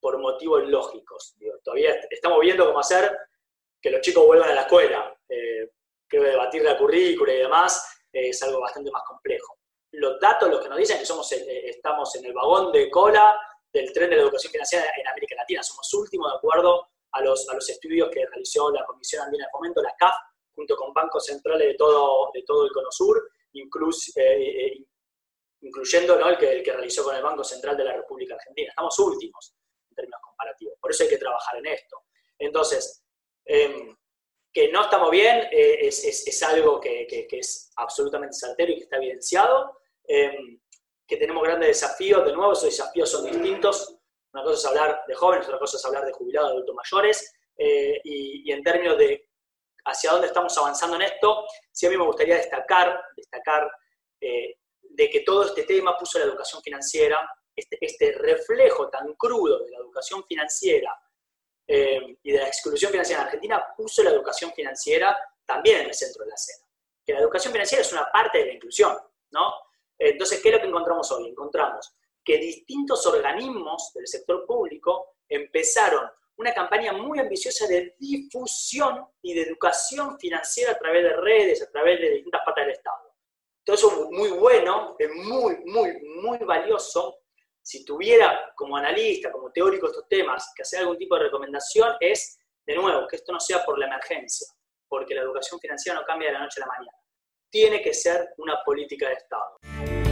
por 0.00 0.18
motivos 0.18 0.66
lógicos. 0.68 1.36
todavía 1.62 1.94
estamos 2.10 2.40
viendo 2.40 2.66
cómo 2.66 2.80
hacer 2.80 3.16
que 3.80 3.90
los 3.90 4.00
chicos 4.00 4.26
vuelvan 4.26 4.50
a 4.50 4.54
la 4.54 4.62
escuela. 4.62 5.16
Eh, 5.28 5.70
creo 6.08 6.22
que 6.22 6.30
debatir 6.30 6.62
la 6.62 6.76
currícula 6.76 7.32
y 7.32 7.38
demás 7.38 8.00
eh, 8.12 8.28
es 8.28 8.42
algo 8.42 8.60
bastante 8.60 8.90
más 8.90 9.02
complejo. 9.04 9.58
Los 9.92 10.18
datos, 10.20 10.48
los 10.48 10.60
que 10.60 10.68
nos 10.68 10.78
dicen 10.78 10.98
que 10.98 11.06
somos, 11.06 11.30
estamos 11.30 12.14
en 12.16 12.24
el 12.24 12.32
vagón 12.32 12.72
de 12.72 12.90
cola 12.90 13.36
del 13.72 13.92
tren 13.92 14.10
de 14.10 14.16
la 14.16 14.22
educación 14.22 14.52
financiera 14.52 14.86
en 14.96 15.08
América 15.08 15.36
Latina, 15.36 15.62
somos 15.62 15.92
últimos 15.94 16.30
de 16.30 16.36
acuerdo 16.36 16.88
a 17.12 17.20
los, 17.20 17.48
a 17.48 17.54
los 17.54 17.68
estudios 17.68 18.08
que 18.10 18.26
realizó 18.26 18.70
la 18.70 18.84
Comisión 18.84 19.22
Andina 19.22 19.44
de 19.44 19.50
Fomento, 19.50 19.82
la 19.82 19.94
CAF, 19.96 20.14
junto 20.54 20.76
con 20.76 20.92
bancos 20.92 21.24
centrales 21.26 21.68
de 21.68 21.74
todo, 21.74 22.30
de 22.32 22.42
todo 22.42 22.66
el 22.66 22.72
Cono 22.72 22.90
Sur, 22.90 23.30
eh, 23.52 23.62
eh, 24.16 24.86
incluyendo 25.60 26.18
el, 26.18 26.38
que, 26.38 26.52
el 26.52 26.62
que 26.62 26.72
realizó 26.72 27.04
con 27.04 27.14
el 27.14 27.22
Banco 27.22 27.44
Central 27.44 27.76
de 27.76 27.84
la 27.84 27.92
República 27.94 28.34
Argentina. 28.34 28.68
Estamos 28.68 28.98
últimos 28.98 29.54
en 29.90 29.94
términos 29.94 30.20
comparativos, 30.22 30.74
por 30.80 30.90
eso 30.90 31.04
hay 31.04 31.10
que 31.10 31.18
trabajar 31.18 31.56
en 31.58 31.66
esto. 31.66 32.02
Entonces, 32.38 33.04
em, 33.44 33.96
que 34.54 34.70
no 34.70 34.82
estamos 34.82 35.10
bien 35.10 35.48
eh, 35.50 35.78
es, 35.80 36.04
es, 36.04 36.42
algo 36.44 36.80
que, 36.80 37.08
que, 37.08 37.26
es 37.38 37.72
absolutamente 37.74 38.36
certero 38.36 38.70
y 38.70 38.76
que 38.76 38.84
está 38.84 38.96
evidenciado, 38.96 39.78
em, 40.06 40.60
que 41.04 41.16
tenemos 41.16 41.42
grandes 41.42 41.68
desafíos, 41.70 42.24
de 42.24 42.32
nuevo 42.32 42.52
esos 42.52 42.66
desafíos 42.66 43.10
son 43.10 43.24
distintos, 43.24 43.98
una 44.32 44.44
cosa 44.44 44.56
es 44.56 44.66
hablar 44.66 45.02
de 45.08 45.14
jóvenes, 45.14 45.46
otra 45.46 45.58
cosa 45.58 45.76
es 45.76 45.84
hablar 45.84 46.06
de 46.06 46.12
jubilados, 46.12 46.50
de 46.50 46.54
adultos 46.54 46.76
mayores, 46.76 47.34
eh, 47.58 48.00
y, 48.04 48.52
en 48.52 48.62
términos 48.62 48.96
de 48.96 49.28
hacia 49.86 50.12
dónde 50.12 50.28
estamos 50.28 50.56
avanzando 50.56 50.96
en 50.96 51.02
esto, 51.02 51.44
sí 51.72 51.86
a 51.86 51.90
mí 51.90 51.96
me 51.96 52.04
gustaría 52.04 52.36
destacar, 52.36 53.02
destacar 53.16 53.68
eh, 54.20 54.54
de 54.80 55.10
que 55.10 55.20
todo 55.20 55.44
este 55.44 55.64
tema 55.64 55.98
puso 55.98 56.20
la 56.20 56.26
educación 56.26 56.62
financiera, 56.62 57.28
este, 57.54 57.76
este 57.80 58.12
reflejo 58.12 58.88
tan 58.88 59.14
crudo 59.14 59.64
de 59.64 59.72
la 59.72 59.78
educación 59.78 60.24
financiera 60.24 60.96
eh, 61.66 62.18
y 62.22 62.32
de 62.32 62.38
la 62.38 62.46
exclusión 62.46 62.90
financiera 62.90 63.22
en 63.22 63.26
Argentina, 63.26 63.66
puso 63.76 64.02
la 64.02 64.10
educación 64.10 64.52
financiera 64.52 65.16
también 65.44 65.80
en 65.80 65.86
el 65.88 65.94
centro 65.94 66.24
de 66.24 66.30
la 66.30 66.34
escena. 66.34 66.66
Que 67.04 67.12
la 67.12 67.20
educación 67.20 67.52
financiera 67.52 67.82
es 67.82 67.92
una 67.92 68.10
parte 68.10 68.38
de 68.38 68.46
la 68.46 68.52
inclusión, 68.52 68.96
¿no? 69.30 69.52
Entonces, 69.98 70.40
¿qué 70.40 70.48
es 70.48 70.54
lo 70.54 70.60
que 70.60 70.66
encontramos 70.68 71.10
hoy? 71.12 71.28
Encontramos 71.28 71.94
que 72.24 72.38
distintos 72.38 73.06
organismos 73.06 73.92
del 73.94 74.06
sector 74.06 74.46
público 74.46 75.16
empezaron 75.28 76.10
una 76.36 76.52
campaña 76.52 76.92
muy 76.92 77.18
ambiciosa 77.18 77.66
de 77.66 77.94
difusión 77.98 79.06
y 79.22 79.34
de 79.34 79.42
educación 79.42 80.18
financiera 80.18 80.72
a 80.72 80.78
través 80.78 81.04
de 81.04 81.16
redes, 81.16 81.62
a 81.62 81.70
través 81.70 82.00
de 82.00 82.10
distintas 82.10 82.42
patas 82.44 82.64
del 82.64 82.74
Estado. 82.74 83.14
Todo 83.62 83.76
eso 83.76 83.88
es 83.88 84.10
muy 84.10 84.30
bueno, 84.30 84.96
es 84.98 85.10
muy, 85.14 85.56
muy, 85.64 85.92
muy 86.22 86.38
valioso. 86.38 87.20
Si 87.64 87.84
tuviera 87.84 88.52
como 88.54 88.76
analista, 88.76 89.32
como 89.32 89.50
teórico 89.50 89.86
estos 89.86 90.06
temas, 90.08 90.52
que 90.54 90.62
hacer 90.62 90.80
algún 90.80 90.98
tipo 90.98 91.16
de 91.16 91.24
recomendación, 91.24 91.94
es, 91.98 92.38
de 92.66 92.76
nuevo, 92.76 93.06
que 93.08 93.16
esto 93.16 93.32
no 93.32 93.40
sea 93.40 93.64
por 93.64 93.78
la 93.78 93.86
emergencia, 93.86 94.46
porque 94.86 95.14
la 95.14 95.22
educación 95.22 95.58
financiera 95.58 95.98
no 95.98 96.04
cambia 96.04 96.28
de 96.28 96.34
la 96.34 96.40
noche 96.40 96.60
a 96.60 96.66
la 96.66 96.72
mañana 96.72 97.04
tiene 97.54 97.80
que 97.80 97.94
ser 97.94 98.30
una 98.38 98.56
política 98.64 99.06
de 99.06 99.14
Estado. 99.14 100.03